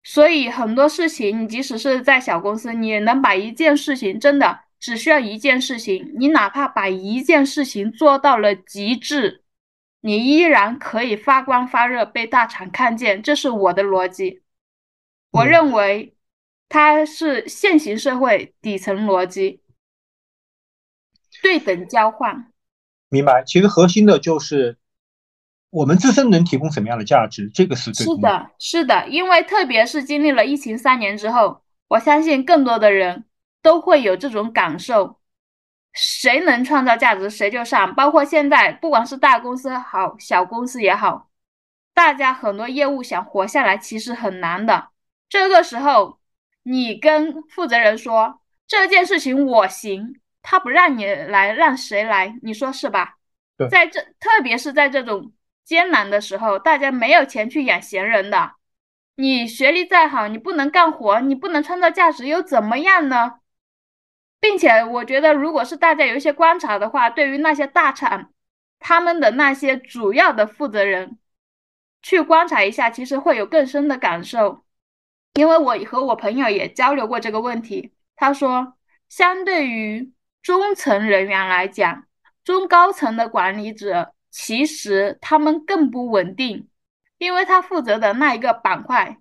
[0.03, 4.59] 所以很多事情，你即使是在小公司，你能把一件事情真的。
[4.83, 9.45] 只需要一件事情，你哪怕把一件事情做到了极致，
[10.01, 13.23] 你依然可以发光发热，被大厂看见。
[13.23, 14.41] 这是我的逻辑，
[15.31, 16.17] 我认为
[16.67, 19.61] 它是现行社会底层逻辑，
[21.41, 22.51] 对等交换。
[23.07, 24.77] 明白，其实核心的就是
[25.69, 33.23] 我们自身能提供什么样的价值，这个是最是的，是的，因为特别是经历了疫情三年之后，我相信更多的人。
[33.63, 35.19] 都会有这种感受，
[35.93, 37.95] 谁能创造价值谁就上。
[37.95, 41.31] 包括现在，不管是大公司好，小公司也好，
[41.95, 44.89] 大家很多业务想活下来其实很难的。
[45.29, 46.19] 这个时候，
[46.61, 52.37] 你跟负责人说这件事情我行，他不让你来，让谁来？
[52.43, 53.17] 你说是吧？
[53.71, 55.31] 在这，特别是在这种
[55.63, 58.51] 艰难的时候，大家没有钱去养闲人的。
[59.15, 63.39] 你学历再好，你不能干活，你不能创造价值，又怎么样呢？
[64.43, 68.29] 并且我觉得，如果是大家有一些观察的话，对于那些大厂，
[68.77, 71.17] 他们的那些主要的负责人，
[72.01, 74.65] 去观察一下，其实会有更深的感受。
[75.35, 78.75] 因为我和我朋友也交流过这个问题，他说，
[79.07, 82.03] 相对于中层人员来讲，
[82.43, 86.67] 中高层的管理者其实他们更不稳定，
[87.17, 89.19] 因为他负责的那一个板块。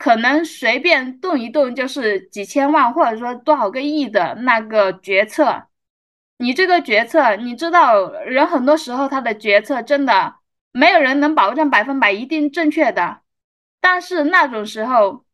[0.00, 5.66] 可能随便动一动就是几千万，或者说多少个亿的那个决策。
[6.38, 10.36] 你这个决策，你知道，人很多时候他的决策真的
[10.72, 13.20] 没有人能保证百分百一定正确的。
[13.78, 15.26] 但是那种时候，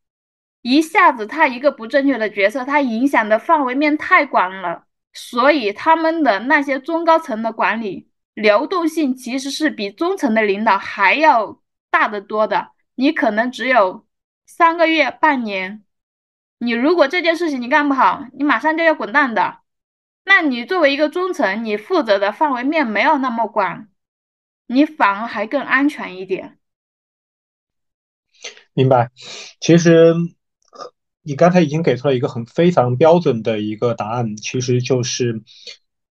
[0.63, 12.73] 一下子他一个不正确的决策，他影响的范围面太广了，所以他们的那些中高层的管理流动性其实是比中层的领导还要大得多的。
[12.97, 14.05] 你可能只有。
[14.47, 15.85] 三个月、半年，
[16.59, 19.59] 你如果这件事情你干不好，你马上就要滚蛋的。
[20.25, 23.89] 那你作为一个中层，你负责的范围面没有那么广，
[24.67, 26.59] 你反而还更安全一点。
[28.73, 29.11] 明白。
[29.61, 30.15] 其实
[31.23, 35.43] 你刚才已经给出了一个很非常标准的一个答案，其实就是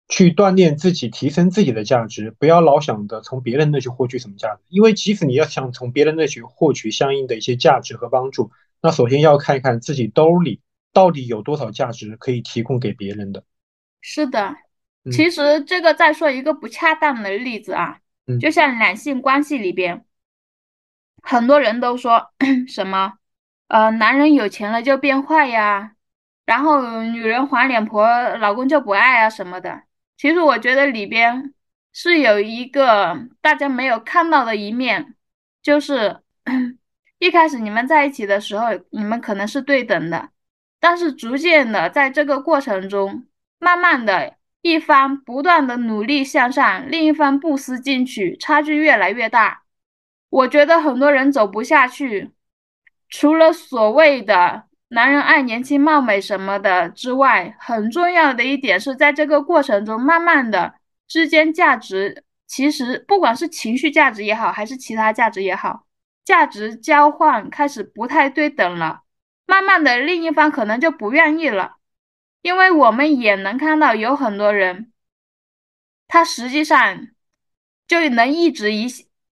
[0.07, 8.51] 去锻炼自己，提升自己的价值，不要老想着从别人那去获取什么价值，因为即使你要想从别人那去获取相应的一些价值和帮助，
[8.81, 10.61] 那首先要看一看自己兜里
[10.93, 13.43] 到底有多少价值可以提供给别人的。
[14.01, 14.55] 是的，
[15.11, 17.99] 其实这个再说一个不恰当的例子啊，
[18.39, 20.05] 就像两性关系里边，
[21.23, 22.31] 很多人都说
[22.67, 23.13] 什么。
[23.67, 25.95] 呃，男人有钱了就变坏呀，
[26.45, 29.81] 然后女人黄脸婆，老公就不爱啊什么的。
[30.17, 31.53] 其实我觉得里边
[31.93, 35.15] 是有一个大家没有看到的一面，
[35.61, 36.21] 就是
[37.19, 40.29] 一开始你们在一起的时候，你们可能是对等的，
[40.79, 43.25] 但是逐渐的在这个过程中，
[43.59, 49.63] 慢慢的一方不断的努力向上，另一方不思进取，差距越来越大。
[50.29, 52.31] 我觉得很多人走不下去。
[53.07, 54.63] 除了所谓的
[54.95, 60.75] 男人爱年轻貌美什么的之外，很重要的一点是在这个过程中，慢慢的
[61.05, 65.85] 之间价值其实不管是情绪价值也好，还是其他价值也好，
[66.23, 69.01] 价值交换开始不太对等了。
[69.45, 71.75] 慢慢的，另一方可能就不愿意了，
[72.41, 74.93] 因为我们也能看到有很多人，
[76.07, 77.09] 他实际上
[77.85, 78.87] 就能一直一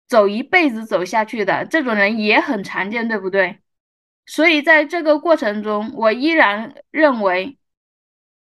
[0.09, 3.62] 走一辈子走下去的这种人也很常见，对不对？
[4.27, 7.59] 所以在这个过程中，我依然认为，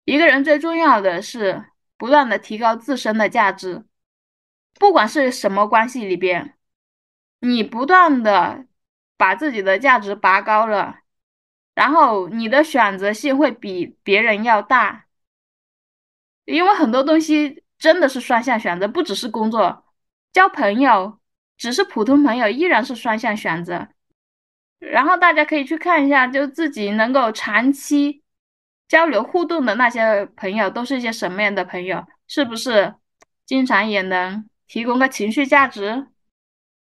[0.04, 1.64] 一个人最重要的是
[1.96, 3.84] 不断的提高自身的价值，
[4.78, 6.56] 不管是什么关系里边，
[7.40, 8.66] 你不断的
[9.16, 11.00] 把自己的价值拔高了，
[11.74, 15.06] 然后你的选择性会比别人要大，
[16.44, 19.84] 因为很多东西真的是双向选择，不只是工作，
[20.32, 21.20] 交朋友，
[21.56, 23.88] 只是普通朋友依然是双向选择。
[24.80, 28.22] 然后大家可以去看一下，就自己能够长期
[28.88, 32.04] 交流互动的那些朋友，都是一些什么样的朋友？
[32.26, 32.94] 是不是
[33.46, 36.06] 经常也能提供个情绪价值？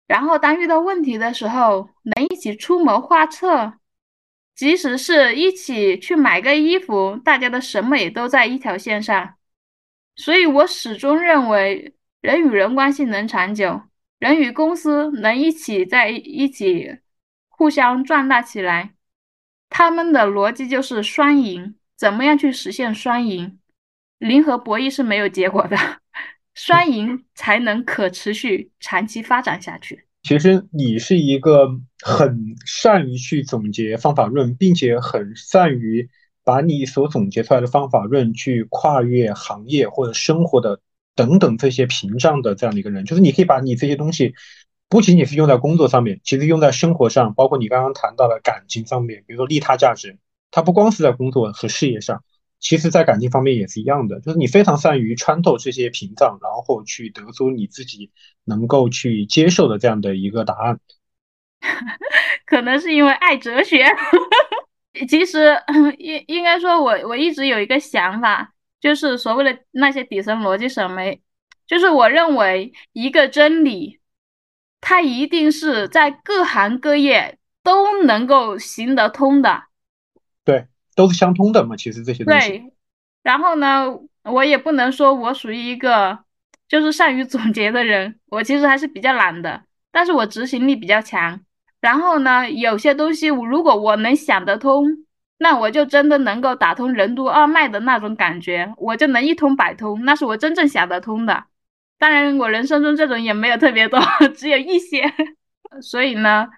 [0.06, 3.74] 然后当遇到问题的时候，能一起出谋划策，
[4.56, 9.34] 即使是一起去买个衣服，大家的审美都在一条线上。
[10.16, 13.82] 所以我始终认为，人与人关系能长久，
[14.18, 16.98] 人与公司能一起在一起。
[17.60, 18.94] 互相壮大起来，
[19.68, 21.74] 他们的逻辑就是双赢。
[21.94, 23.58] 怎么样去实现双赢？
[24.16, 25.76] 零和博弈是没有结果的，
[26.54, 30.06] 双赢才能可持续、长期发展下去。
[30.22, 31.68] 其实你是一个
[32.02, 36.08] 很善于去总结方法论，并且很善于
[36.42, 40.80] 把你所总结出来的方法论去跨越行业或者生活的
[41.14, 43.04] 等等这些屏障的这样的一个人。
[43.04, 44.34] 就是你可以把你这些东西。
[44.90, 50.18] 不仅仅是用在工作上面，其实用在生活上，包括你刚刚谈到的感情上面，比如说利他价值，
[50.50, 52.24] 它不光是在工作和事业上，
[52.58, 54.18] 其实在感情方面也是一样的。
[54.18, 58.10] 就是你非常善于穿透这些屏障，然后去得出你自己
[58.44, 60.80] 能够去接受的这样的一个答案。
[62.44, 63.86] 可能是因为爱哲学。
[65.08, 65.56] 其实
[65.98, 71.20] 应应该说，我我一直有一个想法，就是所谓的那些底层逻辑审美，
[71.68, 73.99] 就是我认为一个真理。
[74.80, 79.64] 它一定是在各行各业都能够行得通的，
[80.44, 81.76] 对，都是相通的嘛。
[81.76, 82.48] 其实这些东西。
[82.48, 82.72] 对，
[83.22, 83.86] 然后呢，
[84.24, 86.18] 我也不能说我属于一个
[86.68, 89.62] 就是善于总结的人，我其实还是比较懒的，
[89.92, 91.40] 但是我执行力比较强。
[91.80, 94.86] 然后呢，有些东西如果我能想得通，
[95.38, 101.44] 那我就真的能够打通任督二脉的那种感觉，我就能一通百通，那是我真正想得通的。
[102.00, 104.00] 当然，我人生中这种也没有特别多，
[104.34, 105.04] 只有一些。
[105.82, 106.48] 所以呢，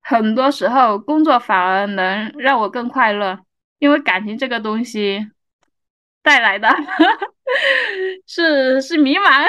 [0.00, 3.38] 很多时候工作反而能让我更快乐，
[3.80, 5.28] 因为感情这个东西
[6.22, 6.70] 带来的
[8.26, 9.46] 是是迷茫，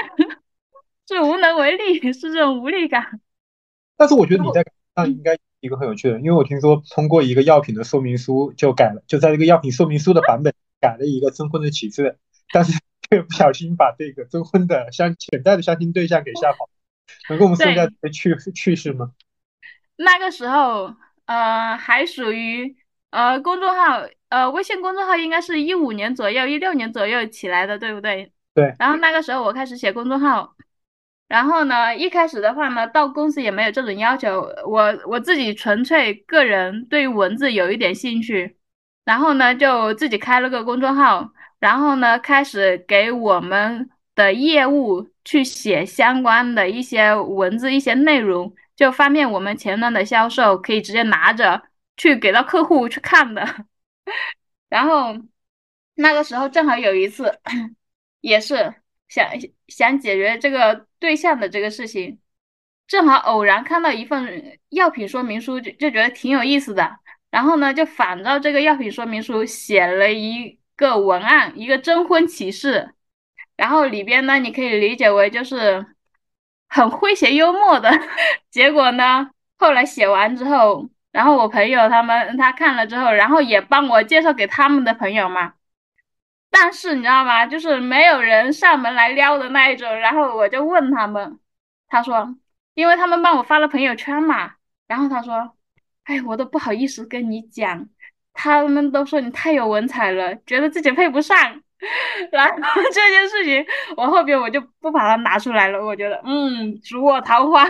[1.08, 3.22] 是无能为力，是这种无力感。
[3.96, 12.18] 但是我觉得你在那应该一个很有趣的，因为我听说通过一个药品的说明书就改了，就在这个药品说明书的版本改了一个征婚的启示，
[12.52, 12.78] 但是。
[13.28, 16.70] 不小心把这个征婚的相潜在的相亲对象给吓跑，
[17.28, 19.12] 能跟我们说一下这个趣趣事吗？
[19.96, 20.94] 那个时候，
[21.26, 22.76] 呃，还属于
[23.10, 28.32] 呃公众号，呃微信公众号应该是一五年左右、一六年左右起来的，对不对？
[28.54, 28.76] 对。
[28.78, 30.56] 然后那个时候我开始写公众号，
[31.28, 38.56] 然后呢，一开始的话呢，到公司也没有这种要求，我我自己纯粹个人对文字有一点兴趣，
[39.04, 41.32] 然后呢，就自己开了个公众号。
[41.60, 51.64] 然后呢，开始给我们的业务去写相关的一些文字、一些内容，就方便我们前端的销售可以直接拿着
[51.98, 53.66] 去给到客户去看的。
[54.70, 55.16] 然后
[55.96, 57.40] 那个时候正好有一次，
[58.22, 58.74] 也是
[59.08, 59.28] 想
[59.68, 62.20] 想解决这个对象的这个事情，
[62.88, 67.00] 正好偶然看到一份药品说明书，就就觉得挺有意思的。
[67.30, 72.94] 然后呢，就仿照这个药品说明书写了一个文案，一个征婚启事。
[73.58, 75.86] 然后里边呢，你可以理解为就是
[76.70, 77.92] 很诙谐幽默的。
[78.50, 80.90] 结果呢，后来写完之后。
[81.12, 85.56] 然后我朋友他们他看了之后，然后也帮我介绍给他们的朋友嘛。
[86.52, 87.46] 但是你知道吗？
[87.46, 89.94] 就是没有人上门来撩的那一种。
[90.00, 91.40] 然后我就问他们，
[91.88, 92.36] 他说，
[92.76, 94.54] 因为他们帮我发了朋友圈嘛。
[94.88, 95.56] 然后他说，
[96.04, 97.90] 哎，我都不好意思跟你讲，
[98.42, 101.38] 他们都说你太有文采了，觉得自己配不上。
[102.32, 103.66] 然后这件事情，
[103.98, 105.86] 我后边我就不把它拿出来了。
[105.86, 107.66] 我觉得，嗯，祝我桃花。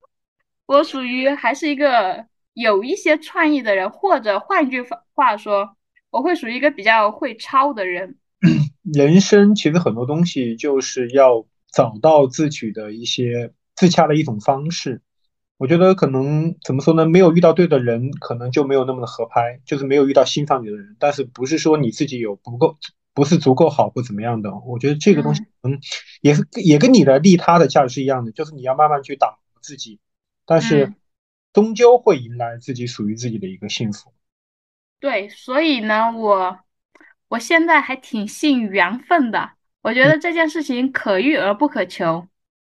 [0.66, 2.26] 我属于还是一个。
[2.54, 4.84] 有一些创意的人，或者换句
[5.14, 5.74] 话说，
[6.10, 8.16] 我会属于一个比较会抄的人。
[8.92, 15.00] 人生其实很多东西就是要找到自己的一些自洽的一种方式。
[15.62, 17.06] 我觉得可能怎么说呢？
[17.06, 20.96] 没有遇到对的人，可能就没有那么的合拍，就是没有遇到欣赏你的人。
[20.98, 22.76] 但是不是说你自己有不够，
[23.14, 24.50] 不是足够好或怎么样的？
[24.66, 25.78] 我觉得这个东西，嗯，
[26.20, 30.00] 也是也跟你的利他的价值是一样的，就是你要慢慢去打磨自己，
[30.44, 30.92] 但是。
[31.52, 34.10] 终究会迎来自己属于自己的一个幸福。
[34.98, 36.58] 对，所以呢，我
[37.28, 39.50] 我现在还挺信缘分的。
[39.82, 42.26] 我觉得这件事情可遇而不可求。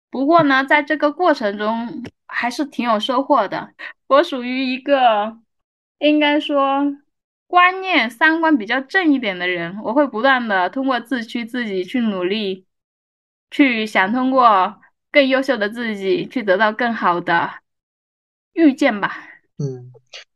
[0.09, 2.03] 不过呢，在这个过程中
[2.33, 3.73] 还是挺有收获的。
[4.07, 5.37] 我属于一个
[5.99, 6.95] 应该说
[7.45, 9.77] 观念、三观比较正一点的人。
[9.83, 12.65] 我会不断的通过自驱自己去努力，
[13.51, 14.79] 去想通过
[15.11, 17.51] 更优秀的自己去得到更好的。
[18.53, 19.15] 遇见吧。
[19.59, 19.91] 嗯，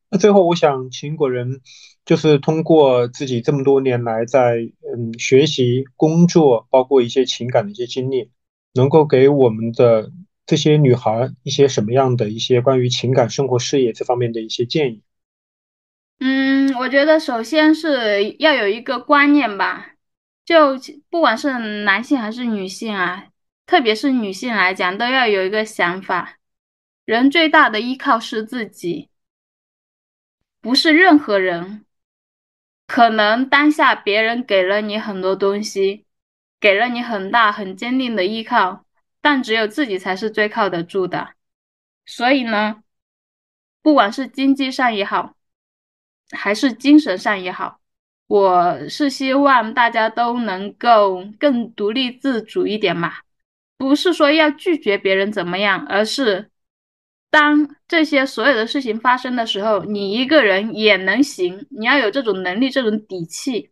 [0.09, 1.61] 那最后我想请果仁，
[2.05, 8.31] 就是通过自己这么多年来在嗯学习、工作，包括一些情感的一些经历，
[8.73, 10.11] 能够给我们的
[10.45, 15.01] 这些女孩一些什么样的一些关于情感、生活、事业这方面的一些建议？
[16.19, 19.95] 嗯，我觉得首先是要有一个观念吧，
[20.45, 20.77] 就
[21.09, 23.27] 不管是男性还是女性啊，
[23.65, 26.37] 特别是女性来讲，都要有一个想法。
[27.03, 29.09] 人最大的依靠是自己，
[30.61, 31.85] 不是任何人。
[32.87, 36.05] 可能当下别人给了你很多东西，
[36.59, 38.84] 给了你很大很坚定的依靠，
[39.25, 41.29] 但只有自己才是最靠得住的。
[42.05, 42.83] 所以呢，
[43.81, 45.35] 不管是经济上也好，
[46.29, 47.79] 还是精神上也好，
[48.27, 53.13] 我是希望大家都能够更独立自主一点嘛。
[53.77, 56.51] 不是说要拒绝别人怎么样，而是。
[57.31, 63.71] 当这些所有的事情发生的时候，你一个人也能行，你要有这种能力、这种底气。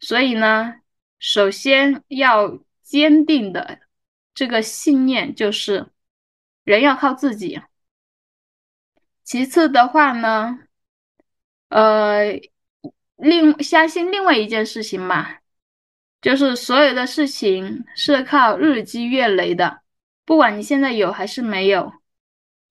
[0.00, 0.76] 所以呢，
[1.18, 3.78] 首先要坚定的
[4.34, 5.88] 这个信念就是，
[6.64, 7.60] 人要靠自己。
[9.24, 10.58] 其次的话呢，
[11.68, 12.40] 呃，
[13.16, 15.36] 另相信另外一件事情嘛，
[16.20, 19.82] 就是所有的事情是靠日积月累的，
[20.24, 21.92] 不管你现在有还是没有。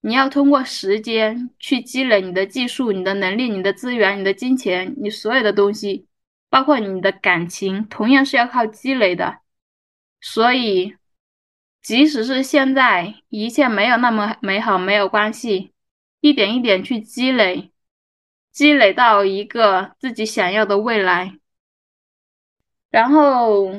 [0.04, 6.08] 你要通过时间去积累你的技术、你的能力、你的资源、你的金钱，你所有的东西，
[6.50, 9.38] 包括你的感情，同样是要靠积累的。
[10.20, 10.96] 所以，
[11.82, 15.72] 即使是现在一切没有那么美好，没有关系，
[16.20, 17.72] 一点一点去积累，
[18.50, 21.38] 积累到一个自己想要的未来。
[22.90, 23.72] 然后，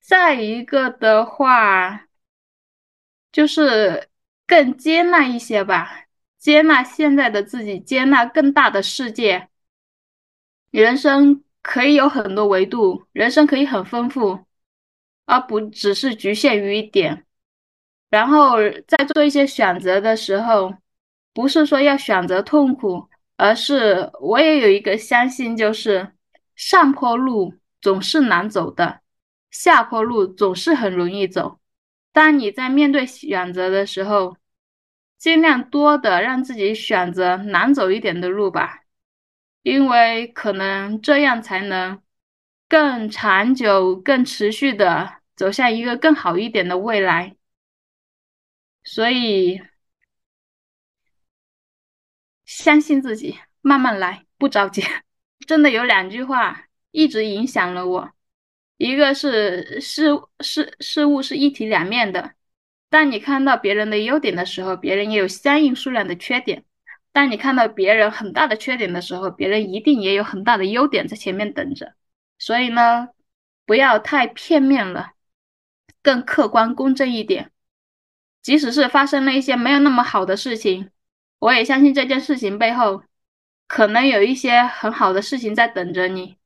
[0.00, 2.06] 再一个的话，
[3.30, 4.08] 就是。
[4.48, 6.04] 更接纳一些吧，
[6.38, 9.48] 接纳现在的自己，接纳更大的世界。
[10.70, 14.45] 人生可以有很多维度，人生可以很丰富，
[15.26, 17.26] 而不只是局限于一点。
[18.08, 18.56] 然后
[18.86, 20.74] 在做一些选择的时候，
[21.34, 26.12] 不是说要选择痛苦，而是我也有一个相信，就是
[26.54, 29.00] 上坡路总是难走的，
[29.50, 31.60] 下坡路总是很容易走。
[32.12, 34.36] 当你在面对选择的时候，
[35.18, 38.84] 尽量多的让自己选择难走一点的路吧，
[39.62, 42.00] 因为可能这样才能
[42.68, 47.36] 更长久、更持续的走向一个更好一点的未来。
[48.84, 49.60] 所以，
[52.44, 54.82] 相信自己，慢慢来，不着急。
[55.46, 58.10] 真的有两句话一直影响了我。
[58.76, 60.10] 一个是事
[60.40, 62.34] 事事物是一体两面的，
[62.90, 66.60] 当你看到别人的优点的时候，别人也有相应数量的缺点；
[67.12, 71.94] 当你看到别人很大的缺点的时候，别人一定也有很大的优点在前面等着。
[72.46, 73.08] 所以呢，
[73.64, 75.14] 不要太片面了，
[76.00, 77.50] 更客观公正一点。
[78.40, 80.88] 即使是发生了一些没有那么好的事情，
[81.40, 83.02] 我也相信这件事情背后
[83.66, 86.36] 可能有一些很好的事情在等着你。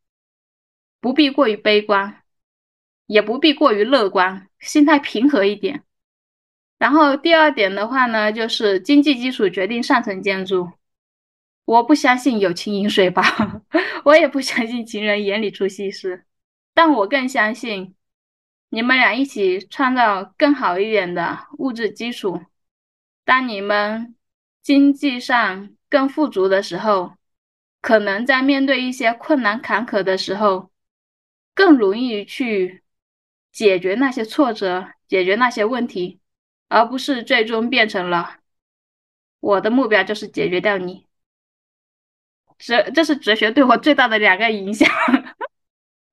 [1.03, 2.23] 不必过于悲观，
[3.05, 5.85] 也不必过于乐观，心态平和一点。
[6.79, 10.73] 然后第二点的话呢，就是经济基础决定上层建筑。
[11.71, 13.23] 我不相信友情饮水饱，
[14.05, 16.25] 我也不相信情人眼里出西施，
[16.75, 17.95] 但我更相信
[18.71, 22.43] 你们俩一起创造更好一点的物质基础。
[23.25, 24.17] 当你们
[24.61, 27.13] 经济上更富足的时候，
[27.81, 30.73] 可能在面对一些困难坎坷的时候，
[31.55, 32.83] 更容易去
[33.53, 36.19] 解决那些挫折，解决那些问题。
[36.67, 38.39] 而不是最终变成了
[39.39, 41.07] 我的目标就是解决掉你，
[42.61, 44.89] 这这是哲学对我最大的两个影响。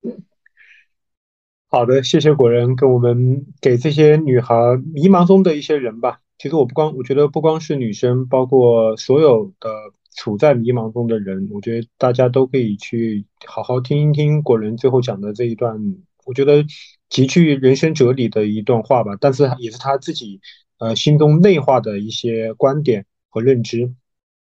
[1.69, 4.55] 好的，谢谢果仁跟我们给这些女孩
[4.93, 6.21] 迷茫中的一些人吧。
[6.37, 9.69] 其实我不光我觉得不光是女生，包括所有的
[10.15, 15.77] 处在迷茫中的人，我觉得大家都可以去好好听一听果仁最后讲的这一段。
[16.25, 16.65] 我觉得。
[17.09, 20.41] 极具人生哲理的一段话吧，但是也是他自己
[20.77, 23.93] 呃心中内化的一些观点和认知。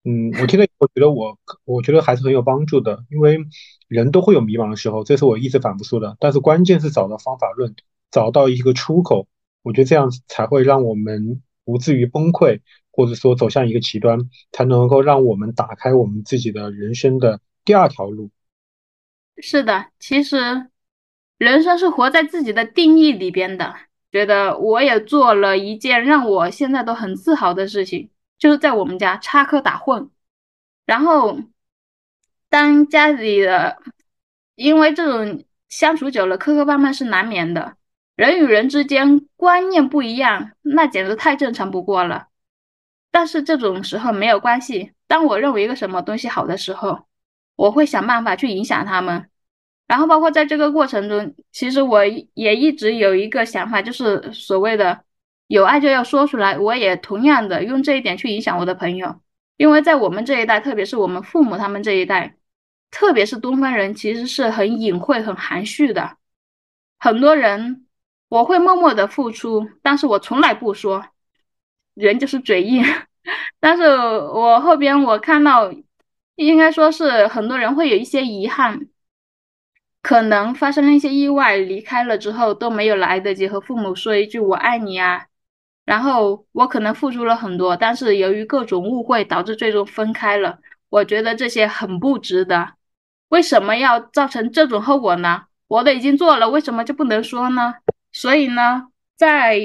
[0.06, 3.39] 嗯，我听了，我觉得我我觉得还是很有帮助的，因为
[3.88, 6.16] 人都会有迷茫的时候，这是我一直反复说的。
[6.20, 7.76] 但是关键是找到方法论，
[8.12, 9.28] 找到一个出口，
[9.64, 18.30] 我觉得这样才会让我们不至于崩溃，或者说走向一个极端，才能够让我们打开我们自己的人生的第二条路。
[19.38, 20.70] 是的，其实。
[21.38, 23.76] 人生是活在自己的定义里边的，
[24.10, 30.10] 觉得我也做了一件让我现在都很自豪的事情，就是在我们家插科打诨。
[30.86, 31.40] 然后，
[32.50, 33.82] 当家里的，
[34.56, 37.76] 因为这种相处久了，磕磕绊绊是难免的。
[38.16, 42.28] 人与人之间观念不一样，那简直太正常不过了。
[43.12, 47.08] 但是这种时候没有关系，当我认为一个什么东西好的时候，
[47.56, 49.30] 我会想办法去影响他们。
[49.88, 55.05] 然后，包括在这个过程中，其实我也一直有一个想法，就是所谓的
[55.48, 56.58] 有爱就要说出来。
[56.58, 59.22] 我也同样的用这一点去影响我的朋友，
[59.58, 62.36] 因为在我们这一代，特别是我们父母他们这一代，
[62.91, 66.18] 特别是东方人，其实是很隐晦、很含蓄的。
[67.00, 67.86] 很多人
[68.30, 71.06] 我会默默的付出，但是我从来不说，
[71.93, 72.84] 人就是嘴硬。
[73.60, 75.72] 但是我后边我看到，
[76.36, 78.88] 应该说是很多人会有一些遗憾。
[80.02, 85.26] 可能发生了一些意外，离开了之后都没有来得及和父母说一句“我爱你”啊。
[85.86, 90.60] 然后我可能付出了很多，但是由于各种误会导致最终分开了。
[90.90, 92.74] 我觉得这些很不值得。
[93.30, 95.44] 为什么要造成这种后果呢？
[95.68, 97.76] 我都已经做了，为什么就不能说呢？
[98.12, 99.60] 所以呢，在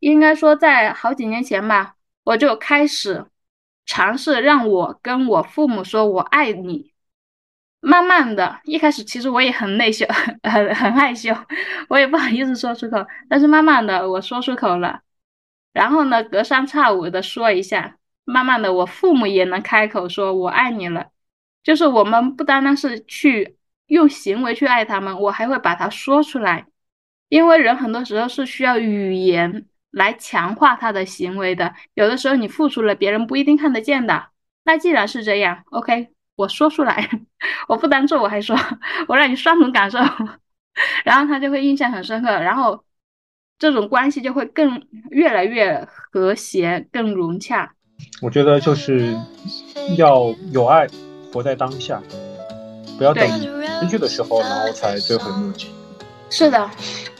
[0.00, 1.94] 应该说在好几年前吧，
[2.24, 3.26] 我就开始
[3.86, 6.92] 尝试让我跟我父母说“我爱你”。
[7.80, 10.04] 慢慢的，一开始其实我也很内羞，
[10.42, 11.32] 很很害羞，
[11.88, 13.06] 我也不好意思说出口。
[13.28, 15.00] 但是慢慢的我说出口了，
[15.72, 21.08] 然后呢，隔三差五的说一下，慢慢的我父母也能开口说我爱你了。
[21.62, 23.56] 就是我们不单单是去
[23.86, 26.66] 用行为去爱他们，我还会把它说出来，
[27.28, 31.74] 因为人很多时候是需要语言来强化他的行为的。
[31.94, 34.28] 有的时候你付出了，别人不一定看得见的。
[34.64, 36.08] 那既然是这样，OK。
[36.36, 37.08] 我说出来，
[37.66, 38.56] 我不单做，我还说，
[39.08, 39.98] 我让你双重感受，
[41.04, 42.84] 然后他就会印象很深刻，然后
[43.58, 47.72] 这种关系就会更越来越和谐，更融洽。
[48.22, 49.16] 我觉得就是
[49.96, 50.86] 要有爱，
[51.32, 52.00] 活在当下，
[52.96, 53.26] 不要等
[53.80, 55.68] 失去的时候，然后才追悔莫及。
[56.30, 56.70] 是的。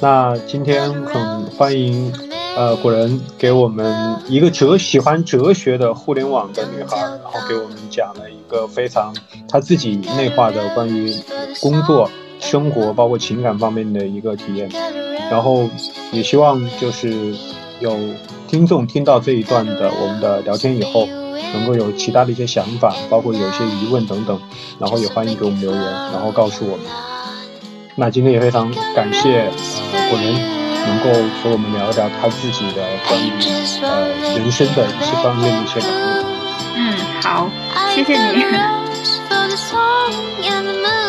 [0.01, 2.13] 那今天很欢迎。
[2.57, 9.15] 呃，果然给我们一个哲喜欢哲学的互联网的女孩，然后给我们讲了一个非常
[9.49, 11.15] 她自己内化的关于
[11.61, 12.11] 工作、
[12.41, 14.69] 生活包括情感方面的一个体验。
[15.31, 15.69] 然后
[16.13, 17.35] 也希望就是
[17.81, 17.97] 有
[18.47, 21.07] 听众听到这一段的我们的聊天以后，
[21.53, 24.41] 能够有其他的一些想法，包括有一些疑问等等，
[24.79, 26.87] 然后也欢迎给我们留言，然后告诉我们。
[27.97, 29.51] 那今天也非常感谢
[29.93, 30.59] 呃果仁。
[30.89, 31.11] 能够
[31.43, 33.31] 和我们聊一聊他自己的关于
[33.83, 34.09] 呃
[34.39, 35.93] 人生的一些方面的一些感悟。
[36.77, 37.51] 嗯，好，
[37.95, 38.43] 谢谢你。